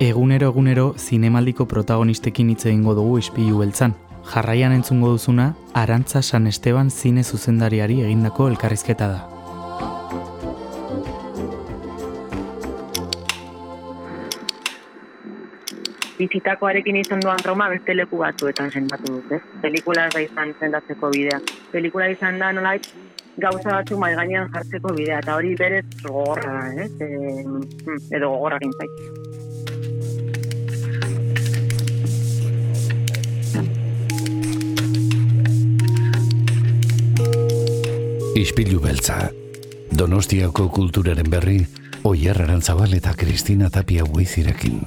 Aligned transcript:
Egunero 0.00 0.46
egunero 0.52 0.92
zinemaldiko 0.94 1.64
protagonistekin 1.66 2.52
hitz 2.52 2.66
egingo 2.70 2.92
dugu 2.94 3.16
ispilu 3.18 3.56
beltzan. 3.58 3.96
Jarraian 4.30 4.70
entzungo 4.76 5.10
duzuna, 5.10 5.48
Arantza 5.74 6.22
San 6.22 6.46
Esteban 6.46 6.92
zine 6.94 7.24
zuzendariari 7.24 7.98
egindako 8.04 8.46
elkarrizketa 8.52 9.08
da. 9.10 9.18
bizitakoarekin 16.18 16.96
izan 16.98 17.20
duan 17.22 17.38
trauma 17.42 17.68
beste 17.70 17.94
leku 17.94 18.18
batzuetan 18.18 18.72
sendatu 18.74 19.12
dut, 19.18 19.32
ez? 19.36 19.42
Pelikula 19.62 20.08
da 20.14 20.22
izan 20.24 20.54
sendatzeko 20.60 21.10
bidea. 21.14 21.38
Pelikula 21.72 22.08
izan 22.14 22.40
da 22.42 22.50
nolait 22.52 22.88
gauza 23.38 23.70
batzu 23.70 23.98
gainean 24.02 24.50
jartzeko 24.54 24.94
bidea, 24.98 25.20
eta 25.22 25.36
hori 25.38 25.54
berez 25.58 25.84
gogorra 26.02 26.54
da, 26.58 26.84
ez? 26.84 26.90
E, 27.00 28.16
edo 28.18 28.34
gogorra 28.34 28.58
gintzait. 28.64 29.27
Ispilu 38.38 38.78
beltza. 38.78 39.16
Donostiako 39.90 40.68
kulturaren 40.70 41.26
berri, 41.26 41.56
Oier 42.06 42.38
Arantzabal 42.44 42.94
eta 42.94 43.16
Kristina 43.18 43.66
Tapia 43.66 44.04
Buizirekin. 44.06 44.78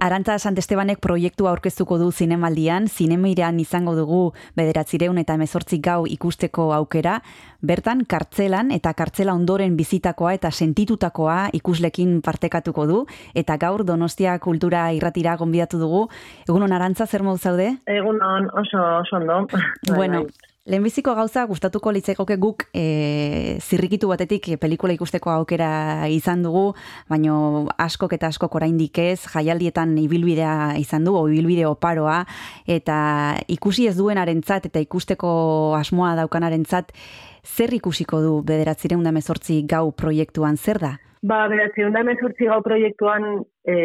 Arantza 0.00 0.34
Santestebanek 0.38 0.98
proiektu 1.00 1.46
aurkeztuko 1.48 1.96
du 1.96 2.10
zinemaldian, 2.12 2.84
zinemeiran 2.86 3.56
izango 3.62 3.94
dugu 3.96 4.20
bederatzireun 4.58 5.16
eta 5.22 5.36
emezortzik 5.38 5.80
gau 5.86 6.02
ikusteko 6.10 6.66
aukera, 6.76 7.20
bertan 7.64 8.04
kartzelan 8.04 8.70
eta 8.76 8.92
kartzela 8.98 9.34
ondoren 9.34 9.76
bizitakoa 9.78 10.34
eta 10.36 10.50
sentitutakoa 10.50 11.38
ikuslekin 11.56 12.20
partekatuko 12.22 12.86
du, 12.90 12.98
eta 13.34 13.56
gaur 13.56 13.86
Donostia 13.88 14.36
Kultura 14.38 14.90
irratira 14.92 15.36
gonbidatu 15.40 15.80
dugu. 15.80 16.02
Egunon 16.48 16.76
Arantza, 16.76 17.06
zer 17.06 17.24
modu 17.24 17.40
zaude? 17.40 17.72
Egunon, 17.86 18.50
oso, 18.52 18.82
oso 19.00 19.16
ondo. 19.16 19.46
Bueno, 19.96 20.26
bai, 20.26 20.28
bai. 20.28 20.55
Lehenbiziko 20.66 21.12
gauza 21.14 21.44
gustatuko 21.46 21.92
litzekoke 21.94 22.34
guk 22.42 22.64
e, 22.74 23.58
zirrikitu 23.62 24.08
batetik 24.10 24.48
pelikula 24.58 24.96
ikusteko 24.96 25.30
aukera 25.30 26.08
izan 26.10 26.42
dugu, 26.42 26.72
baino 27.06 27.36
askok 27.78 28.16
eta 28.16 28.26
askok 28.32 28.56
oraindik 28.58 28.98
ez, 28.98 29.20
jaialdietan 29.30 29.94
ibilbidea 30.02 30.74
izan 30.82 31.06
du, 31.06 31.14
o 31.14 31.28
ibilbide 31.30 31.68
oparoa, 31.70 32.24
eta 32.66 32.98
ikusi 33.46 33.86
ez 33.86 33.94
duenarentzat 33.94 34.66
eta 34.66 34.82
ikusteko 34.82 35.30
asmoa 35.78 36.16
daukanaren 36.18 36.66
zer 36.66 37.70
ikusiko 37.78 38.18
du 38.20 38.42
bederatzireun 38.42 39.04
da 39.06 39.12
mezortzi 39.14 39.62
gau 39.70 39.92
proiektuan, 39.92 40.56
zer 40.56 40.82
da? 40.82 40.96
Ba, 41.22 41.46
bederatzireun 41.46 41.94
da 41.94 42.02
mezortzi 42.02 42.50
gau 42.50 42.58
proiektuan 42.66 43.44
e, 43.62 43.76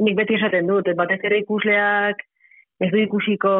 nik 0.00 0.16
beti 0.16 0.40
esaten 0.40 0.66
dut, 0.66 0.88
batez 0.96 1.20
ere 1.28 1.42
ikusleak 1.44 2.24
ez 2.80 2.88
du 2.94 3.02
ikusiko 3.02 3.52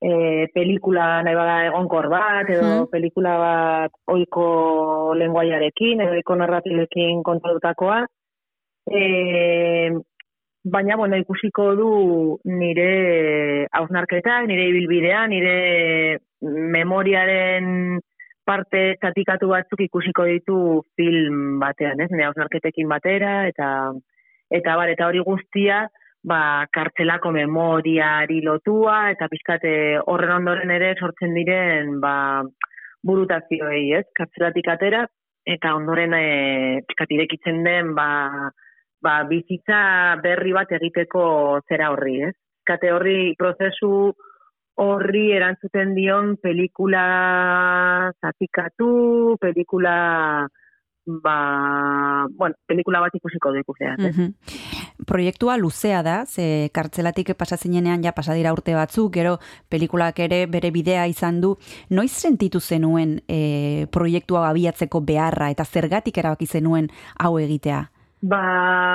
e, 0.00 0.48
pelikula 0.54 1.22
nahi 1.22 1.36
bada 1.36 1.56
egonkor 1.68 2.08
bat, 2.12 2.48
edo 2.48 2.66
hmm. 2.66 2.90
pelikula 2.92 3.36
bat 3.40 3.96
oiko 4.14 4.46
lenguaiarekin, 5.20 6.00
edo 6.00 6.16
oiko 6.18 6.36
narratilekin 6.40 7.22
kontadutakoa. 7.26 8.00
E, 8.90 9.02
baina, 10.64 10.96
bueno, 10.96 11.20
ikusiko 11.20 11.74
du 11.78 11.90
nire 12.48 13.66
hausnarketak, 13.76 14.48
nire 14.48 14.68
ibilbidea, 14.72 15.26
nire 15.30 16.18
memoriaren 16.40 18.00
parte 18.48 18.96
zatikatu 18.98 19.50
batzuk 19.52 19.84
ikusiko 19.84 20.24
ditu 20.26 20.58
film 20.96 21.60
batean, 21.60 22.00
ez? 22.00 22.08
Nire 22.10 22.30
hausnarketekin 22.30 22.88
batera, 22.90 23.44
eta 23.52 23.92
eta 24.50 24.74
bar, 24.74 24.90
eta 24.90 25.06
hori 25.06 25.20
guztia, 25.22 25.84
ba, 26.22 26.66
kartzelako 26.72 27.32
memoriari 27.32 28.40
lotua, 28.44 29.10
eta 29.14 29.28
pizkate 29.32 29.72
horren 30.06 30.36
ondoren 30.40 30.70
ere 30.70 30.94
sortzen 30.98 31.34
diren 31.34 31.98
ba, 32.00 32.42
burutazioei, 33.06 33.86
ez? 33.98 34.04
Kartzelatik 34.16 34.68
atera, 34.68 35.04
eta 35.46 35.74
ondoren 35.76 36.14
e, 36.14 36.24
pizkat 36.88 37.14
irekitzen 37.16 37.62
den 37.64 37.94
ba, 37.96 38.08
ba, 39.02 39.14
bizitza 39.28 40.16
berri 40.22 40.52
bat 40.56 40.72
egiteko 40.76 41.24
zera 41.68 41.90
horri, 41.94 42.20
ez? 42.28 42.34
Kate 42.68 42.92
horri 42.92 43.34
prozesu 43.38 44.12
horri 44.80 45.30
erantzuten 45.36 45.94
dion 45.96 46.36
pelikula 46.40 47.04
zatikatu, 48.20 49.36
pelikula 49.40 49.96
ba, 51.22 52.26
bueno, 52.36 52.54
pelikula 52.66 53.00
bat 53.00 53.14
ikusiko 53.14 53.52
du 53.52 53.64
ikusean. 53.64 53.98
Mm 53.98 54.34
Proiektua 55.06 55.56
luzea 55.56 56.02
da, 56.04 56.26
ze 56.26 56.68
kartzelatik 56.76 57.32
pasazinenean 57.34 58.02
ja 58.04 58.12
pasadira 58.12 58.52
urte 58.52 58.74
batzuk, 58.76 59.08
gero 59.14 59.38
pelikulak 59.72 60.18
ere 60.20 60.44
bere 60.46 60.70
bidea 60.70 61.06
izan 61.08 61.40
du. 61.40 61.54
Noiz 61.88 62.12
sentitu 62.12 62.60
zenuen 62.60 63.16
e, 63.26 63.86
proiektua 63.90 64.50
abiatzeko 64.50 65.00
beharra 65.00 65.48
eta 65.50 65.64
zergatik 65.64 66.20
erabaki 66.20 66.46
zenuen 66.46 66.90
hau 67.18 67.38
egitea? 67.40 67.80
Ba, 68.20 68.42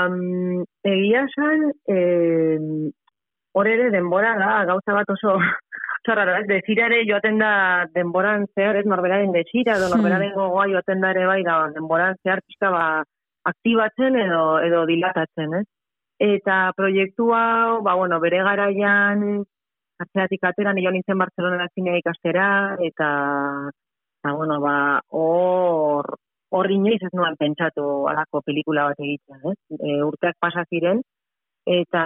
mm, 0.10 0.62
egia 0.94 1.26
zen, 1.34 1.66
e, 1.90 1.98
ere 3.64 3.90
denbora 3.92 4.36
da, 4.38 4.66
gauza 4.68 4.94
bat 4.98 5.10
oso 5.10 5.38
Zorra, 6.06 6.38
ez, 6.40 6.46
desirare 6.48 7.02
joaten 7.10 7.40
da 7.42 7.52
denboran 7.96 8.46
zehar, 8.54 8.78
ez, 8.78 8.86
norberaren 8.86 9.32
desira, 9.34 9.78
edo 9.80 9.88
hmm. 9.88 9.96
norberaren 9.98 10.36
gogoa 10.38 10.68
joaten 10.70 11.02
da 11.02 11.12
ere 11.16 11.26
bai, 11.26 11.42
da, 11.48 11.56
denboran 11.74 12.20
zehar 12.22 12.44
pixka 12.46 12.70
ba, 12.74 12.84
aktibatzen 13.50 14.20
edo, 14.22 14.44
edo 14.66 14.84
dilatatzen, 14.90 15.58
ez. 15.62 15.66
Eta 16.22 16.60
proiektua, 16.78 17.42
ba, 17.84 17.96
bueno, 17.98 18.20
bere 18.24 18.44
garaian, 18.46 19.26
atzeatik 20.00 20.46
atera, 20.48 20.76
nio 20.76 20.94
nintzen 20.94 21.18
Barcelona 21.20 21.68
zinea 21.74 21.98
ikastera, 22.00 22.46
eta, 22.86 23.10
eta, 24.22 24.38
bueno, 24.38 24.60
ba, 24.62 24.78
hor, 25.10 26.14
hor 26.54 26.72
inoiz 26.72 27.02
ez 27.02 27.14
nuen 27.18 27.36
pentsatu 27.42 28.06
alako 28.14 28.46
pelikula 28.46 28.92
bat 28.92 29.02
egitzen, 29.02 29.42
ez. 29.52 29.58
E, 29.82 30.00
urteak 30.06 30.38
pasa 30.40 30.64
ziren, 30.70 31.02
eta, 31.66 32.06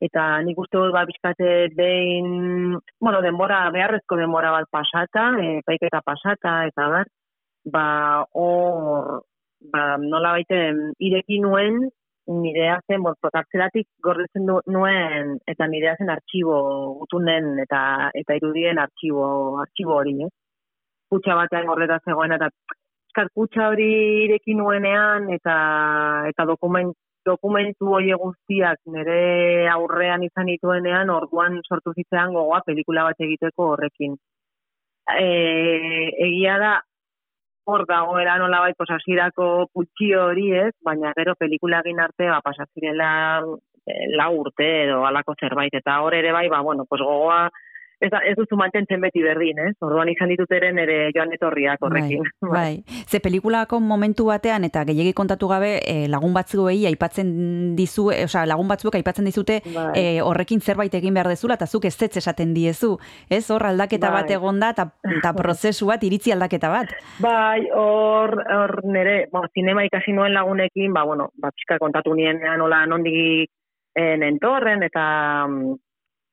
eta 0.00 0.24
nik 0.44 0.58
uste 0.60 0.76
dut 0.76 0.92
ba 0.92 1.04
bizkate 1.08 1.68
behin, 1.76 2.76
bueno, 3.00 3.22
denbora, 3.24 3.62
beharrezko 3.72 4.16
denbora 4.20 4.50
bat 4.52 4.68
pasata, 4.70 5.30
e, 5.40 5.60
paiketa 5.66 6.02
pasata, 6.04 6.56
eta 6.68 6.88
bar, 6.92 7.08
ba, 7.72 7.86
hor, 8.32 9.22
ba, 9.72 9.84
nola 10.02 10.34
baiten, 10.36 10.90
ireki 11.00 11.40
nuen, 11.40 11.86
nire 12.26 12.70
zen, 12.86 13.02
bon, 13.02 13.14
protartzeratik 13.22 13.88
gordetzen 14.02 14.48
nuen, 14.66 15.36
eta 15.46 15.68
nire 15.70 15.94
zen 15.98 16.10
artxibo 16.10 16.58
gutunen, 17.00 17.54
eta 17.62 18.10
eta 18.14 18.36
irudien 18.36 18.78
artxibo, 18.82 19.26
artxibo 19.62 19.96
hori, 20.00 20.16
eh? 20.26 20.32
Kutsa 21.08 21.36
batean 21.38 21.68
gordeta 21.70 22.00
zegoen, 22.04 22.34
eta 22.34 22.50
kutsa 23.32 23.70
hori 23.70 23.88
ireki 24.26 24.54
nuenean, 24.58 25.30
eta, 25.32 25.56
eta 26.28 26.44
dokument, 26.44 26.92
dokumentu 27.26 27.92
hori 27.98 28.14
guztiak 28.22 28.78
nire 28.94 29.68
aurrean 29.72 30.24
izan 30.26 30.50
dituenean, 30.52 31.10
orduan 31.10 31.60
sortu 31.68 31.94
zitzean 31.94 32.34
gogoa 32.36 32.62
pelikula 32.66 33.04
bat 33.08 33.20
egiteko 33.26 33.72
horrekin. 33.74 34.16
E, 35.12 35.26
egia 36.28 36.56
da, 36.62 36.72
hor 37.66 37.84
dagoela 37.90 38.38
nola 38.38 38.62
bai 38.64 38.72
posazirako 38.78 39.68
putxi 39.74 40.12
hori 40.14 40.50
ez, 40.54 40.72
baina 40.86 41.12
gero 41.18 41.34
pelikula 41.38 41.82
egin 41.84 42.02
arte, 42.02 42.28
ba, 42.30 42.40
pasazirela 42.44 43.10
e, 43.42 43.96
la 44.14 44.28
urte 44.30 44.68
edo 44.84 45.02
alako 45.06 45.34
zerbait, 45.40 45.74
eta 45.74 46.00
hor 46.02 46.14
ere 46.14 46.32
bai, 46.36 46.46
ba, 46.52 46.62
bueno, 46.62 46.86
pues 46.88 47.02
gogoa, 47.02 47.48
ez, 48.00 48.10
ez 48.12 48.34
duzu 48.36 48.56
mantentzen 48.58 49.00
beti 49.00 49.22
berdin, 49.24 49.58
ez? 49.68 49.74
Orduan 49.84 50.10
izan 50.12 50.30
dituteren 50.32 50.78
ere 50.82 51.10
joan 51.16 51.32
etorriak 51.34 51.82
horrekin. 51.86 52.24
Bai, 52.40 52.52
bai. 52.52 53.02
Ze 53.08 53.20
pelikulako 53.24 53.80
momentu 53.80 54.28
batean 54.28 54.64
eta 54.68 54.84
gehiegi 54.88 55.14
kontatu 55.16 55.48
gabe 55.48 55.76
eh, 55.82 56.06
lagun 56.12 56.34
batzuei 56.36 56.84
aipatzen 56.90 57.30
dizu, 57.78 58.10
eh, 58.12 58.24
osea 58.28 58.46
lagun 58.46 58.68
batzuk 58.68 58.94
aipatzen 58.98 59.28
dizute 59.28 59.60
bai. 59.74 59.88
eh, 59.96 60.20
horrekin 60.22 60.60
zerbait 60.60 60.94
egin 60.94 61.14
behar 61.14 61.30
dezula 61.32 61.56
eta 61.56 61.66
zuk 61.66 61.84
ez 61.84 61.96
esaten 62.06 62.54
diezu, 62.54 62.96
ez? 63.30 63.44
Hor 63.50 63.66
aldaketa 63.66 64.10
bai. 64.10 64.22
bat 64.22 64.30
egonda 64.30 64.70
eta 64.70 64.90
ta 65.22 65.32
prozesu 65.40 65.86
bat 65.86 66.02
iritzi 66.04 66.32
aldaketa 66.32 66.70
bat. 66.70 66.92
Bai, 67.20 67.68
hor 67.74 68.36
hor 68.56 68.80
nere, 68.84 69.26
ba, 69.32 69.46
zinema 69.54 69.84
ikasi 69.84 70.12
nuen 70.12 70.34
lagunekin, 70.34 70.92
ba 70.92 71.04
bueno, 71.04 71.30
ba 71.40 71.50
pizka 71.50 71.78
kontatu 71.78 72.14
nienean 72.14 72.60
hola 72.60 72.84
nondik 72.86 73.50
en 73.96 74.22
entorren 74.22 74.82
eta 74.82 75.46
mm, 75.48 75.74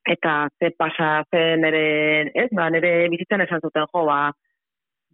eta 0.06 0.48
ze 0.58 0.70
pasa 0.76 1.24
zen 1.30 1.60
nere, 1.64 2.30
ez, 2.34 2.48
ba, 2.52 2.68
nere 2.70 3.08
bizitzan 3.12 3.40
esan 3.44 3.62
zuten 3.64 3.86
jo, 3.92 4.04
ba, 4.08 4.18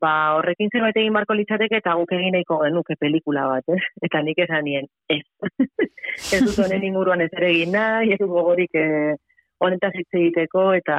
ba, 0.02 0.12
horrekin 0.36 0.70
zerbait 0.72 0.96
egin 0.96 1.14
barko 1.14 1.36
litzateke 1.38 1.78
eta 1.78 1.94
guk 2.00 2.12
egin 2.16 2.34
nahiko 2.34 2.58
genuke 2.64 2.96
pelikula 3.00 3.46
bat, 3.52 3.70
ez? 3.76 3.80
Eta 4.06 4.22
nik 4.26 4.42
esan 4.46 4.66
nien, 4.66 4.88
ez. 5.12 5.22
ez 6.34 6.42
dut 6.46 6.58
honen 6.64 6.86
inguruan 6.90 7.22
ez 7.24 7.30
ere 7.36 7.52
egin 7.54 7.74
nahi, 7.76 8.12
ez 8.14 8.20
dut 8.22 8.32
gogorik 8.34 8.74
eh, 8.80 9.14
honetaz 9.60 9.92
hitz 9.94 10.10
egiteko, 10.10 10.70
eta, 10.80 10.98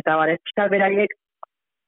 eta 0.00 0.16
bare, 0.22 0.38
beraiek 0.74 1.14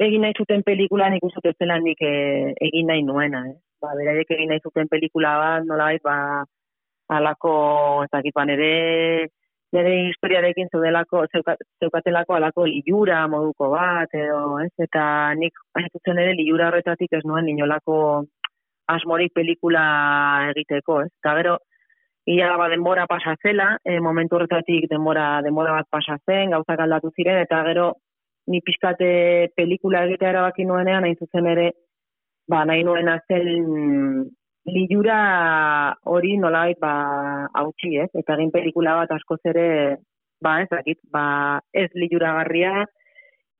egin 0.00 0.24
nahi 0.26 0.36
zuten 0.36 0.64
pelikula 0.66 1.10
nik 1.12 1.24
uste 1.24 1.54
zela 1.56 1.78
nik 1.80 2.00
eh, 2.04 2.52
egin 2.68 2.88
nahi 2.92 3.04
nuena, 3.06 3.46
ez? 3.48 3.58
ba, 3.80 3.94
beraiek 3.96 4.36
egin 4.36 4.50
nahi 4.52 4.60
zuten 4.60 4.88
pelikula 4.92 5.36
bat, 5.40 5.68
nola 5.68 5.92
ba, 6.04 6.16
alako, 7.16 7.54
ez 8.04 8.10
dakit, 8.12 8.34
ba, 8.36 8.44
nire, 9.72 9.94
historiarekin 10.10 10.68
zeudelako, 10.72 11.24
zeukatelako 11.80 12.36
alako 12.36 12.66
liura 12.66 13.22
moduko 13.28 13.70
bat, 13.74 14.12
edo, 14.14 14.58
ez, 14.64 14.72
eta 14.86 15.04
nik, 15.38 15.58
hain 15.78 16.18
ere, 16.18 16.34
liura 16.38 16.68
horretatik 16.68 17.12
ez 17.18 17.24
nuen 17.24 17.48
inolako 17.48 17.96
asmorik 18.90 19.32
pelikula 19.34 19.82
egiteko, 20.50 21.02
ez, 21.06 21.10
eta 21.22 21.34
gero, 21.38 21.58
ia 22.26 22.50
ba, 22.58 22.68
denbora 22.68 23.06
pasa 23.10 23.36
zela, 23.42 23.76
e, 23.84 24.00
momentu 24.00 24.36
horretatik 24.36 24.88
denbora, 24.90 25.40
denbora 25.46 25.78
bat 25.78 25.90
pasa 25.90 26.18
zen, 26.26 26.50
gauzak 26.56 26.80
aldatu 26.80 27.12
ziren, 27.16 27.38
eta 27.46 27.62
gero 27.70 27.92
ni 28.50 28.60
pizkate 28.66 29.52
pelikula 29.56 30.04
egitea 30.08 30.34
erabaki 30.34 30.66
nuenean, 30.66 31.06
hain 31.06 31.16
zuzen 31.18 31.46
ere, 31.46 31.70
ba, 32.50 32.64
nahi 32.66 32.82
nuen 32.84 33.10
zen 33.28 34.28
liura 34.74 35.96
hori 36.04 36.36
nolait 36.38 36.78
ba, 36.80 36.94
hautsi, 37.54 37.96
ez? 38.02 38.10
Eta 38.14 38.38
egin 38.38 38.52
pelikula 38.54 38.96
bat 39.02 39.12
askoz 39.16 39.40
ere, 39.52 39.98
ba, 40.42 40.60
ez 40.62 40.68
dakit, 40.70 40.98
ba, 41.12 41.60
ez 41.72 41.90
liura 41.94 42.34
garria, 42.40 42.84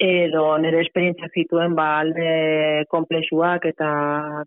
edo 0.01 0.45
nire 0.59 0.81
esperientzia 0.81 1.29
zituen 1.37 1.75
ba, 1.77 1.99
alde 2.01 2.87
komplexuak 2.93 3.67
eta 3.69 3.91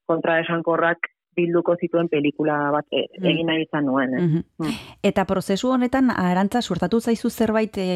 kontraesankorrak 0.10 1.12
bilduko 1.38 1.76
zituen 1.82 2.10
pelikula 2.10 2.58
bat 2.74 2.86
e, 2.94 3.06
mm. 3.06 3.28
egin 3.30 3.50
nahi 3.50 3.66
izan 3.66 3.88
nuen. 3.90 4.16
Eh? 4.18 4.26
Mm. 4.62 4.74
Eta 5.06 5.26
prozesu 5.30 5.72
honetan, 5.74 6.12
arantza, 6.14 6.62
suertatu 6.62 7.00
zaizu 7.02 7.30
zerbait 7.30 7.78
e, 7.78 7.88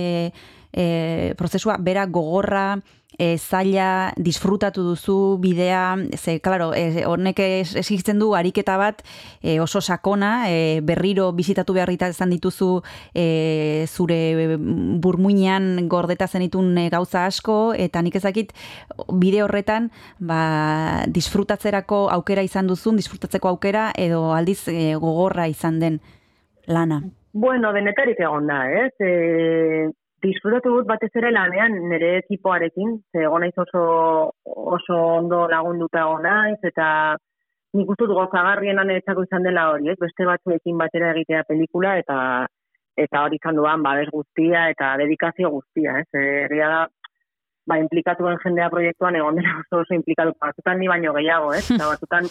e, 0.73 1.33
prozesua 1.37 1.77
bera 1.79 2.05
gogorra, 2.05 2.79
e, 3.17 3.37
zaila, 3.37 4.13
disfrutatu 4.17 4.83
duzu 4.83 5.37
bidea, 5.41 5.97
ze, 6.15 6.39
klaro, 6.39 6.73
e, 6.75 7.05
honek 7.05 7.39
esitzen 7.39 8.19
du 8.19 8.33
ariketa 8.35 8.77
bat 8.77 9.01
e, 9.41 9.59
oso 9.59 9.81
sakona, 9.81 10.49
e, 10.49 10.81
berriro 10.85 11.31
bizitatu 11.33 11.73
behar 11.73 11.89
izan 11.91 12.29
dituzu 12.29 12.81
e, 13.13 13.85
zure 13.87 14.57
burmuinean 14.57 15.87
gordeta 15.87 16.27
zenitun 16.27 16.77
e, 16.77 16.89
gauza 16.89 17.25
asko, 17.25 17.73
eta 17.73 18.01
nik 18.01 18.15
ezakit 18.15 18.53
bide 19.13 19.41
horretan 19.43 19.91
ba, 20.19 21.03
disfrutatzerako 21.07 22.09
aukera 22.11 22.43
izan 22.43 22.67
duzun, 22.67 22.97
disfrutatzeko 22.97 23.49
aukera, 23.49 23.91
edo 23.97 24.33
aldiz 24.33 24.67
e, 24.67 24.95
gogorra 24.95 25.47
izan 25.47 25.79
den 25.79 26.01
lana. 26.67 27.01
Bueno, 27.33 27.71
denetarik 27.73 28.19
egon 28.19 28.47
da, 28.49 28.63
ez? 28.69 28.93
E, 28.99 29.89
disfrutatu 30.23 30.73
dut 30.73 30.87
batez 30.89 31.11
ere 31.19 31.31
lanean 31.31 31.75
nire 31.91 32.17
ekipoarekin, 32.23 32.97
ze 33.11 33.25
naiz 33.43 33.53
oso, 33.63 33.83
oso 34.45 34.97
ondo 35.19 35.47
lagunduta 35.47 36.05
naiz 36.23 36.59
eta 36.63 37.17
nik 37.77 37.89
uste 37.89 38.07
dut 38.07 38.17
gozagarrien 38.17 38.79
anetxako 38.79 39.23
izan 39.27 39.43
dela 39.43 39.69
hori, 39.71 39.89
ez? 39.89 39.97
beste 39.99 40.25
batzuekin 40.25 40.77
batera 40.77 41.11
egitea 41.11 41.43
pelikula 41.47 41.97
eta 42.01 42.19
eta 42.97 43.23
hori 43.23 43.37
izan 43.37 43.55
duan 43.55 43.83
babes 43.83 44.09
guztia 44.09 44.69
eta 44.73 44.95
dedikazio 44.97 45.51
guztia, 45.53 45.99
ez? 46.01 46.07
Egia 46.17 46.69
da, 46.73 46.79
ba, 47.69 47.77
implikatuen 47.77 48.39
jendea 48.43 48.69
proiektuan 48.73 49.15
egon 49.15 49.37
dela 49.37 49.59
oso 49.61 49.83
oso 49.83 49.93
implikatu, 49.93 50.33
batzutan 50.41 50.79
ni 50.79 50.87
baino 50.87 51.13
gehiago, 51.13 51.53
ez? 51.53 51.65
Eta 51.75 51.91
batzutan 51.91 52.29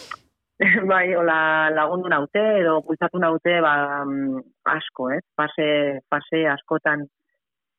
bai, 0.91 1.05
hola, 1.15 1.37
lagundu 1.71 2.09
naute 2.11 2.43
edo 2.59 2.81
pulsatu 2.83 3.21
naute 3.23 3.61
ba, 3.63 4.03
mm, 4.03 4.41
asko, 4.75 5.11
ez? 5.15 5.23
Fase, 5.39 5.69
fase 6.11 6.43
askotan 6.51 7.07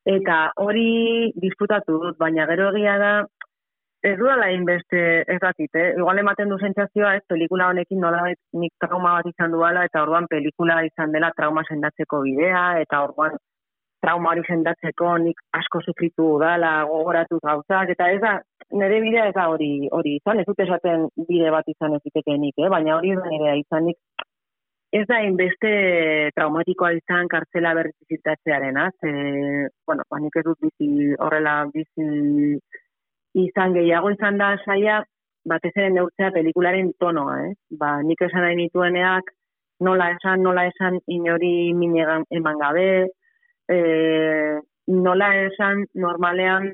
Eta 0.09 0.37
hori 0.63 1.31
disfrutatu 1.37 1.99
dut, 2.01 2.17
baina 2.17 2.47
gero 2.49 2.69
egia 2.73 2.95
da, 3.01 3.11
ez 4.09 4.15
du 4.17 4.25
dala 4.25 4.47
inbeste 4.55 5.01
ez 5.27 5.37
dakit, 5.43 5.75
eh? 5.75 5.89
Igual 5.99 6.21
ematen 6.21 6.49
du 6.49 6.57
zentzazioa, 6.57 7.15
ez, 7.19 7.23
pelikula 7.29 7.67
honekin 7.69 7.99
nola 8.01 8.23
nik 8.61 8.73
trauma 8.81 9.17
bat 9.17 9.27
izan 9.29 9.53
duela, 9.53 9.83
eta 9.89 10.01
orduan 10.05 10.29
pelikula 10.31 10.79
izan 10.87 11.13
dela 11.15 11.29
trauma 11.37 11.65
sendatzeko 11.67 12.21
bidea, 12.25 12.63
eta 12.85 13.03
orduan 13.05 13.37
trauma 14.01 14.31
hori 14.31 14.45
sendatzeko 14.47 15.17
nik 15.25 15.43
asko 15.59 15.83
sufritu 15.83 16.29
dala, 16.41 16.71
gogoratu 16.89 17.41
gauzak, 17.43 17.91
eta 17.95 18.09
ez 18.15 18.21
da, 18.23 18.37
nire 18.81 19.01
bidea 19.03 19.27
ez 19.29 19.35
da 19.35 19.49
hori, 19.51 19.73
hori 19.99 20.15
izan, 20.21 20.39
ez 20.39 20.47
dut 20.47 20.63
esaten 20.65 21.09
bide 21.27 21.51
bat 21.51 21.67
izan 21.67 21.99
ez 21.99 22.03
nik, 22.15 22.55
eh? 22.57 22.71
baina 22.71 22.95
hori 22.97 23.13
da 23.19 23.27
nire 23.27 23.57
izan 23.59 23.91
nik 23.91 23.99
ez 24.91 25.05
da 25.09 25.19
inbeste 25.21 25.71
traumatikoa 26.35 26.91
izan 26.97 27.27
kartzela 27.29 27.73
berrizitatzearen, 27.77 28.77
az? 28.77 28.95
E, 29.05 29.67
bueno, 29.85 30.05
ba, 30.09 30.19
nik 30.21 30.35
ez 30.39 30.45
dut 30.47 30.57
bizi 30.65 31.13
horrela 31.21 31.55
bizi 31.73 32.57
izan 33.37 33.75
gehiago 33.77 34.09
izan 34.15 34.39
da 34.41 34.55
saia, 34.65 35.03
batez 35.49 35.71
ere 35.75 35.91
neurtzea 35.93 36.31
pelikularen 36.33 36.91
tonoa, 36.99 37.37
eh? 37.45 37.53
Ba, 37.81 37.99
nik 38.05 38.21
esan 38.25 38.45
nahi 38.45 38.57
nitueneak, 38.63 39.29
nola 39.85 40.09
esan, 40.15 40.41
nola 40.43 40.65
esan 40.71 40.99
inori 41.07 41.71
minegan 41.77 42.25
eman 42.39 42.59
gabe, 42.63 42.89
e, 43.69 43.77
nola 44.89 45.29
esan 45.45 45.85
normalean 45.93 46.73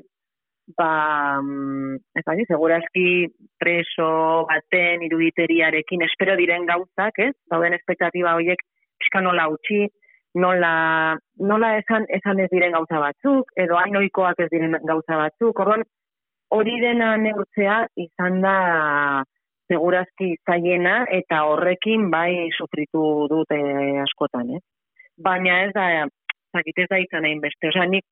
ba, 0.74 1.40
mm, 1.40 1.94
ez 2.18 2.24
bani, 2.26 2.46
segurazki 2.48 3.06
preso 3.58 4.46
baten 4.48 5.04
iruditeriarekin 5.06 6.02
espero 6.08 6.36
diren 6.36 6.66
gauzak, 6.66 7.18
ez? 7.18 7.34
Dauden 7.50 7.76
espektatiba 7.78 8.34
horiek 8.34 8.62
pixka 8.98 9.22
nola 9.22 9.46
utzi, 9.52 9.86
nola, 10.34 11.16
nola 11.38 11.76
esan, 11.78 12.06
esan 12.18 12.40
ez 12.40 12.48
diren 12.52 12.74
gauza 12.76 13.00
batzuk, 13.00 13.52
edo 13.56 13.78
hain 13.78 13.96
oikoak 14.02 14.42
ez 14.44 14.50
diren 14.52 14.76
gauza 14.84 15.20
batzuk, 15.22 15.62
orduan 15.64 15.84
hori 16.56 16.76
dena 16.80 17.14
neurtzea 17.20 17.78
izan 18.02 18.40
da 18.44 18.56
segurazki 19.70 20.36
zaiena 20.46 20.98
eta 21.10 21.42
horrekin 21.50 22.10
bai 22.10 22.48
sufritu 22.58 23.26
dute 23.30 23.58
askotan, 24.04 24.56
ez? 24.58 24.62
Baina 25.16 25.62
ez 25.64 25.72
da, 25.74 25.86
zakitez 26.54 26.86
da 26.90 27.00
izan 27.02 27.24
egin 27.24 27.40
beste, 27.42 27.70
osea, 27.72 27.88
nik 27.90 28.04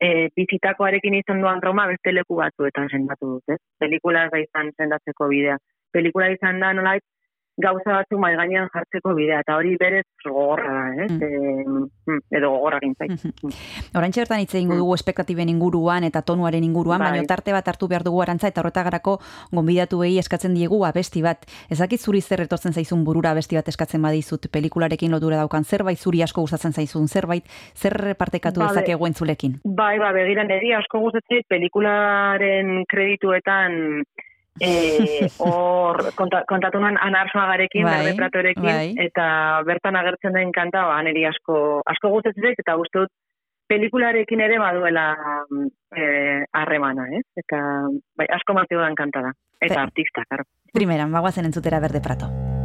e, 0.00 0.28
bizitakoarekin 0.36 1.14
izan 1.20 1.42
duan 1.44 1.60
trauma 1.60 1.86
beste 1.90 2.12
leku 2.12 2.38
batzuetan 2.40 2.90
sendatu 2.92 3.36
dut, 3.36 3.54
ez? 3.54 3.60
Pelikula 3.80 4.26
da 4.32 4.40
izan 4.42 4.72
sendatzeko 4.76 5.28
bidea. 5.32 5.58
Pelikula 5.92 6.30
izan 6.34 6.60
da 6.60 6.72
nolait 6.76 7.04
gauza 7.56 7.92
batzu 7.92 8.18
mai 8.20 8.34
gainean 8.36 8.68
jartzeko 8.72 9.14
bidea 9.16 9.40
eta 9.40 9.56
hori 9.56 9.76
berez 9.80 10.04
gogorra 10.24 10.72
da, 10.74 11.04
eh? 11.04 11.08
Mm. 11.08 11.84
E, 12.12 12.18
edo 12.36 12.50
gogorra 12.52 12.80
gintzait. 12.82 13.12
Mm. 13.16 13.52
Oraintxe 13.96 14.22
bertan 14.24 14.42
hitze 14.44 14.58
eingo 14.60 14.74
mm. 14.74 14.82
dugu 14.82 14.96
espektatiben 14.98 15.48
inguruan 15.48 16.04
eta 16.04 16.22
tonuaren 16.26 16.64
inguruan, 16.64 17.00
bai. 17.00 17.12
baina 17.14 17.30
tarte 17.30 17.54
bat 17.56 17.68
hartu 17.68 17.88
behar 17.88 18.04
dugu 18.04 18.20
arantza 18.22 18.50
eta 18.52 18.60
horretagarako 18.60 19.16
gonbidatuei 19.52 20.16
eskatzen 20.20 20.54
diegu 20.58 20.82
abesti 20.84 21.24
bat. 21.24 21.48
Ezakit 21.72 22.00
zuri 22.02 22.20
zer 22.20 22.44
etortzen 22.44 22.76
zaizun 22.76 23.04
burura 23.08 23.32
abesti 23.32 23.56
bat 23.56 23.68
eskatzen 23.72 24.04
badizut 24.04 24.50
pelikularekin 24.52 25.14
lotura 25.16 25.40
daukan 25.40 25.64
zerbait 25.64 25.98
zuri 25.98 26.22
asko 26.26 26.44
gustatzen 26.44 26.76
zaizun 26.76 27.08
zerbait 27.08 27.48
zer 27.74 28.14
partekatu 28.18 28.60
ba, 28.60 28.68
dezakegu 28.68 29.08
entzulekin. 29.08 29.60
Bai, 29.64 29.96
ba, 30.02 30.12
begira 30.12 30.44
neri 30.44 30.74
asko 30.76 31.00
gustatzen 31.06 31.46
pelikularen 31.48 32.84
kredituetan 32.90 34.04
eh 34.60 35.28
or 35.38 36.12
konta, 36.16 36.42
kontatu 36.48 36.80
nuen 36.80 36.98
anarsoagarekin 37.00 37.84
bai, 37.84 38.16
bai. 38.56 38.94
eta 39.06 39.62
bertan 39.66 39.96
agertzen 39.96 40.32
den 40.32 40.52
kanta 40.52 40.86
ba 40.88 41.02
neri 41.02 41.26
asko 41.26 41.82
asko 41.86 42.08
gustatzen 42.14 42.54
eta 42.56 42.76
gustu 42.76 43.04
dut 43.04 43.12
pelikularekin 43.68 44.40
ere 44.40 44.58
baduela 44.58 45.06
eh 45.96 46.44
harremana, 46.52 47.08
eh? 47.18 47.22
Eta 47.36 47.58
bai 48.16 48.26
asko 48.30 48.54
dan 48.54 48.94
kanta 48.94 49.22
da. 49.22 49.32
Eta 49.60 49.82
artista, 49.82 50.22
claro. 50.28 50.44
Primeran, 50.72 51.12
bagoazen 51.12 51.46
entzutera 51.46 51.80
berde 51.80 52.00
prato. 52.00 52.55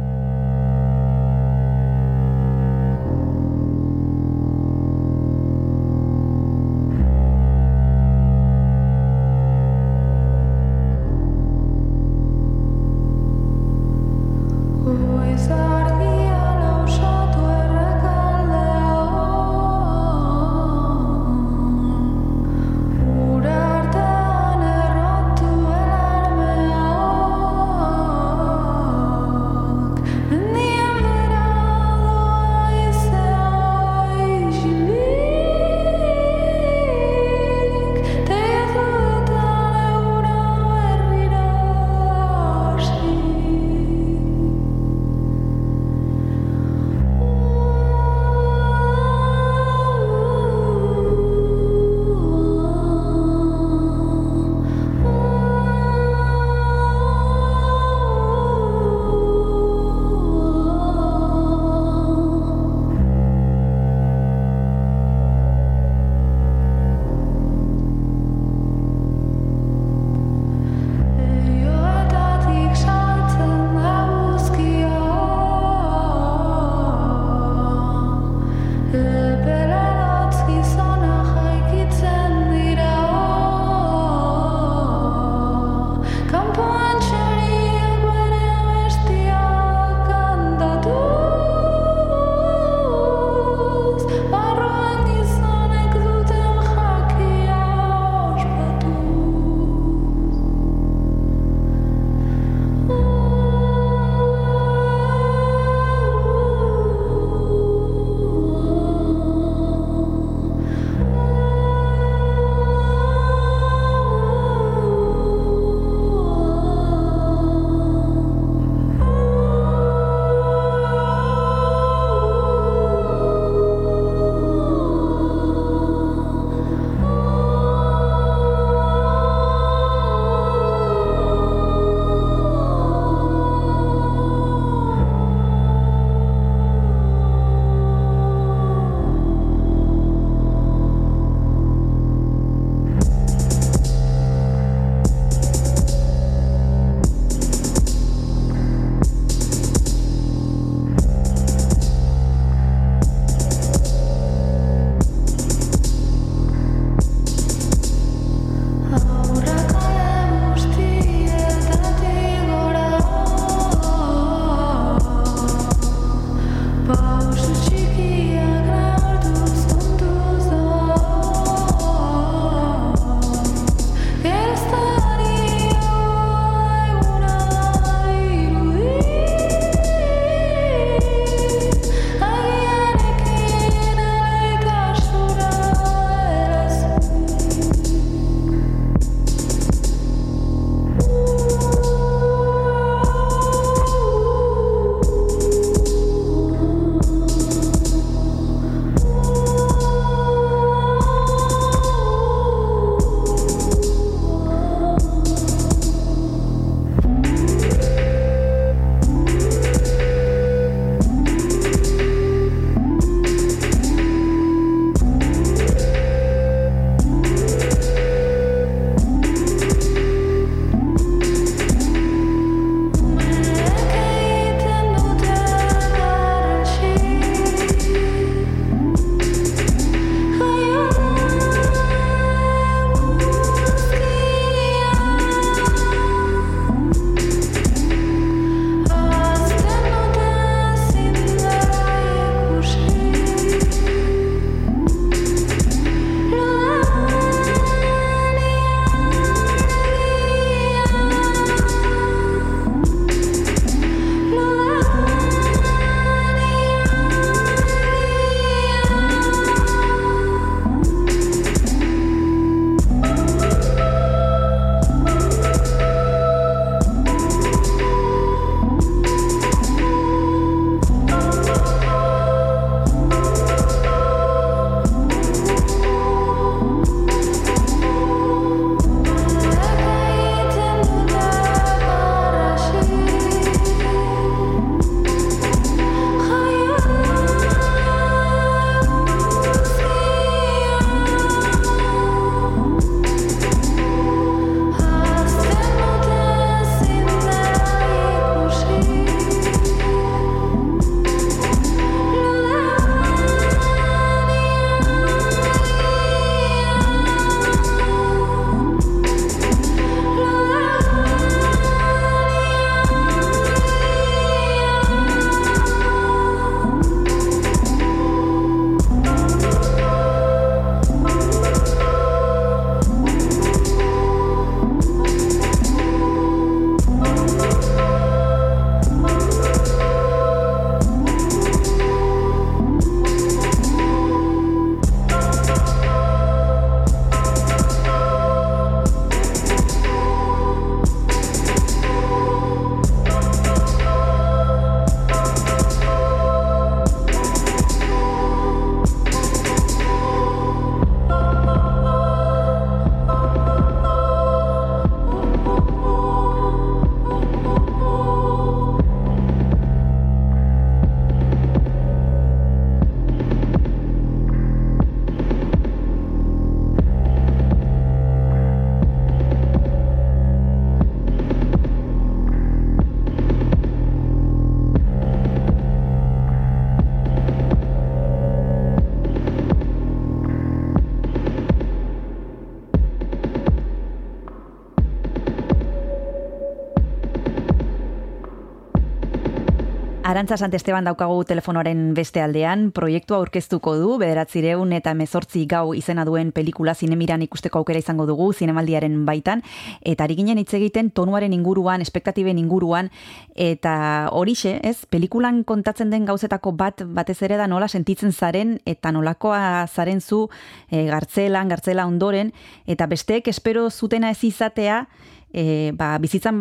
Arantza 390.12 390.36
Sant 390.36 390.52
Esteban 390.52 390.84
daukagu 390.84 391.22
telefonoaren 391.24 391.94
beste 391.96 392.20
aldean, 392.20 392.66
proiektua 392.76 393.16
aurkeztuko 393.16 393.72
du, 393.80 393.94
bederatzireun 393.96 394.74
eta 394.76 394.92
mezortzi 394.92 395.46
gau 395.48 395.70
izena 395.72 396.02
duen 396.04 396.34
pelikula 396.36 396.74
zinemiran 396.76 397.22
ikusteko 397.24 397.62
aukera 397.62 397.80
izango 397.80 398.04
dugu, 398.04 398.26
zinemaldiaren 398.36 399.06
baitan, 399.08 399.40
eta 399.80 400.04
ari 400.04 400.18
ginen 400.18 400.36
hitz 400.42 400.52
egiten 400.58 400.90
tonuaren 400.92 401.32
inguruan, 401.32 401.80
espektatiben 401.80 402.36
inguruan, 402.42 402.90
eta 403.32 404.10
horixe, 404.12 404.58
ez, 404.60 404.84
pelikulan 404.84 405.46
kontatzen 405.48 405.88
den 405.88 406.04
gauzetako 406.04 406.52
bat, 406.60 406.84
batez 406.84 407.16
ere 407.24 407.40
da 407.40 407.48
nola 407.48 407.70
sentitzen 407.72 408.12
zaren, 408.12 408.58
eta 408.68 408.92
nolakoa 408.92 409.64
zaren 409.64 410.04
zu 410.04 410.26
e, 410.68 410.84
gartzelan, 410.92 411.48
gartzela 411.48 411.88
ondoren, 411.88 412.34
eta 412.66 412.84
besteek 412.84 413.32
espero 413.32 413.70
zutena 413.70 414.12
ez 414.12 414.20
izatea, 414.28 414.82
e, 415.32 415.72
ba, 415.76 415.96
bizitzan 416.02 416.36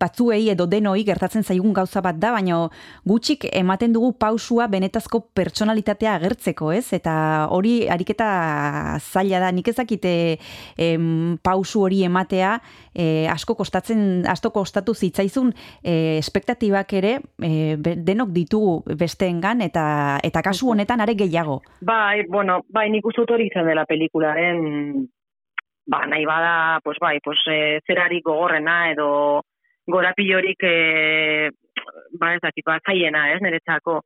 batzuei 0.00 0.48
edo 0.52 0.66
denoi 0.70 1.02
gertatzen 1.06 1.44
zaigun 1.44 1.74
gauza 1.76 2.00
bat 2.04 2.18
da, 2.20 2.32
baina 2.34 2.62
gutxik 3.06 3.48
ematen 3.52 3.92
dugu 3.94 4.12
pausua 4.18 4.68
benetazko 4.70 5.20
pertsonalitatea 5.34 6.14
agertzeko, 6.14 6.72
ez? 6.72 6.86
Eta 6.96 7.14
hori 7.54 7.88
ariketa 7.90 8.28
zaila 9.00 9.42
da, 9.42 9.50
nik 9.52 9.68
ezakite 9.74 10.14
em, 10.78 11.36
pausu 11.42 11.84
hori 11.84 12.02
ematea 12.06 12.56
e, 12.94 13.26
asko 13.30 13.56
kostatzen, 13.58 14.24
asko 14.30 14.52
kostatu 14.54 14.94
zitzaizun 14.94 15.52
e, 15.82 16.18
espektatibak 16.18 16.94
ere 17.00 17.18
e, 17.42 17.76
denok 17.78 18.32
ditugu 18.34 18.96
besteengan 18.98 19.64
eta 19.66 19.84
eta 20.24 20.42
kasu 20.44 20.70
honetan 20.72 21.02
are 21.02 21.16
gehiago. 21.18 21.60
Bai, 21.84 22.24
bueno, 22.30 22.62
bai, 22.68 22.88
nik 22.90 23.06
uste 23.06 23.26
hori 23.26 23.48
izan 23.50 23.66
dela 23.68 23.84
pelikularen 23.88 25.08
ba, 25.86 26.06
nahi 26.06 26.24
bada, 26.24 26.80
pues 26.84 26.98
bai, 27.00 27.18
pues, 27.22 27.40
e, 27.50 27.80
zerari 27.86 28.20
gogorrena 28.20 28.90
edo 28.90 29.42
gorapillorik 29.86 30.62
e, 30.64 31.50
ba, 32.18 32.34
ez 32.34 32.40
dakit, 32.42 32.64
ba, 32.64 32.78
zaiena, 32.86 33.30
ez, 33.34 33.40
niretzako. 33.42 34.00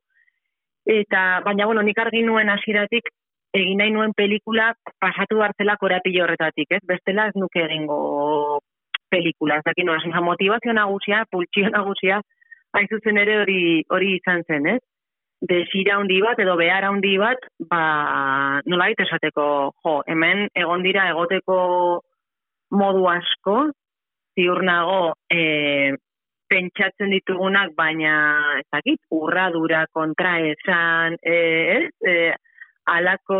Eta, 0.85 1.41
baina, 1.45 1.65
bueno, 1.65 1.83
nik 1.85 1.99
argi 1.99 2.23
nuen 2.25 2.49
hasiratik 2.49 3.09
egin 3.53 3.79
nahi 3.81 3.91
nuen 3.91 4.13
pelikula 4.13 4.73
pasatu 5.01 5.41
hartzela 5.41 5.77
korapillo 5.81 6.23
horretatik, 6.25 6.75
ez? 6.77 6.83
Bestela 6.85 7.27
ez 7.29 7.35
nuke 7.35 7.63
egingo 7.65 8.59
pelikula, 9.09 9.57
ez 9.57 9.65
dakit, 9.65 9.85
no, 9.85 9.97
motivazio 10.21 10.73
nagusia, 10.73 11.23
pultsio 11.31 11.69
nagusia, 11.73 12.21
hain 12.73 12.87
zuzen 12.89 13.17
ere 13.17 13.39
hori 13.41 13.61
hori 13.89 14.15
izan 14.19 14.43
zen, 14.45 14.67
ez? 14.75 14.81
Desira 15.41 15.95
handi 15.97 16.19
bat 16.21 16.39
edo 16.39 16.55
behar 16.59 16.85
handi 16.85 17.15
bat, 17.17 17.39
ba, 17.71 18.61
nola 18.65 18.89
esateko, 18.91 19.71
jo, 19.83 19.95
hemen 20.07 20.47
egon 20.55 20.83
dira 20.83 21.09
egoteko 21.13 22.01
modu 22.71 23.07
asko, 23.07 23.71
ziur 24.35 24.61
nago, 24.63 25.13
e, 25.31 25.95
pentsatzen 26.49 27.13
ditugunak, 27.13 27.73
baina, 27.77 28.13
ezakit, 28.59 28.99
urradura 29.15 29.85
kontra 29.93 30.39
esan, 30.51 31.17
e, 31.23 31.39
ez, 31.77 31.89
e, 32.03 32.33
alako 32.89 33.39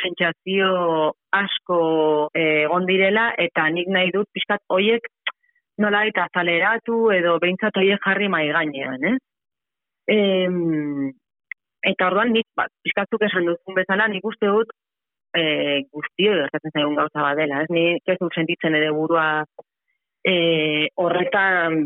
sentsazio 0.00 1.12
asko 1.34 1.78
egon 2.38 2.86
direla, 2.86 3.32
eta 3.36 3.66
nik 3.74 3.88
nahi 3.90 4.12
dut, 4.14 4.28
pixkat, 4.32 4.62
hoiek 4.70 5.08
nola 5.82 6.04
eta 6.10 6.26
zaleratu 6.34 7.08
edo 7.14 7.38
behintzat 7.42 7.76
hoiek 7.78 8.02
jarri 8.04 8.28
mai 8.30 8.46
gainean, 8.54 9.04
ez? 9.12 9.18
Em, 10.08 11.12
eta 11.92 12.10
orduan 12.10 12.32
nik, 12.34 12.46
ba, 12.56 12.66
pizkatzuk 12.84 13.24
esan 13.28 13.48
duzun 13.48 13.76
bezala, 13.78 14.08
nik 14.12 14.24
uste 14.28 14.50
dut 14.50 14.72
e, 15.36 15.42
guztio 15.92 16.36
gertatzen 16.42 16.74
zaigun 16.74 16.96
gauza 16.98 17.24
badela, 17.24 17.62
ez? 17.64 17.70
Ni 17.72 17.84
ez 17.98 18.18
dut 18.20 18.36
sentitzen 18.36 18.76
ere 18.78 18.90
burua 18.96 19.26
e, 20.24 20.88
horretan 21.00 21.84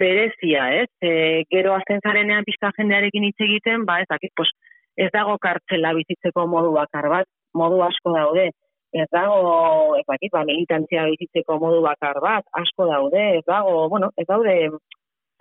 berezia, 0.00 0.68
ez? 0.82 0.88
E, 1.00 1.44
gero 1.52 1.74
azten 1.76 2.02
zarenean 2.02 2.46
pizka 2.46 2.72
jendearekin 2.78 3.28
hitz 3.28 3.38
egiten, 3.48 3.86
ba, 3.88 4.00
ez 4.02 4.10
dakit, 4.12 4.32
pues, 4.36 4.52
ez 4.96 5.10
dago 5.14 5.36
kartzela 5.42 5.92
bizitzeko 5.96 6.46
modu 6.50 6.72
bakar 6.76 7.10
bat, 7.12 7.28
modu 7.54 7.82
asko 7.84 8.14
daude, 8.16 8.50
ez 8.96 9.08
dago, 9.12 9.96
ez 9.98 10.04
dakit, 10.08 10.32
ba, 10.32 10.44
militantzia 10.48 11.04
bizitzeko 11.12 11.58
modu 11.60 11.82
bakar 11.84 12.20
bat, 12.24 12.46
asko 12.62 12.88
daude, 12.88 13.24
ez 13.40 13.44
dago, 13.46 13.88
bueno, 13.92 14.10
ez 14.16 14.26
daude, 14.28 14.56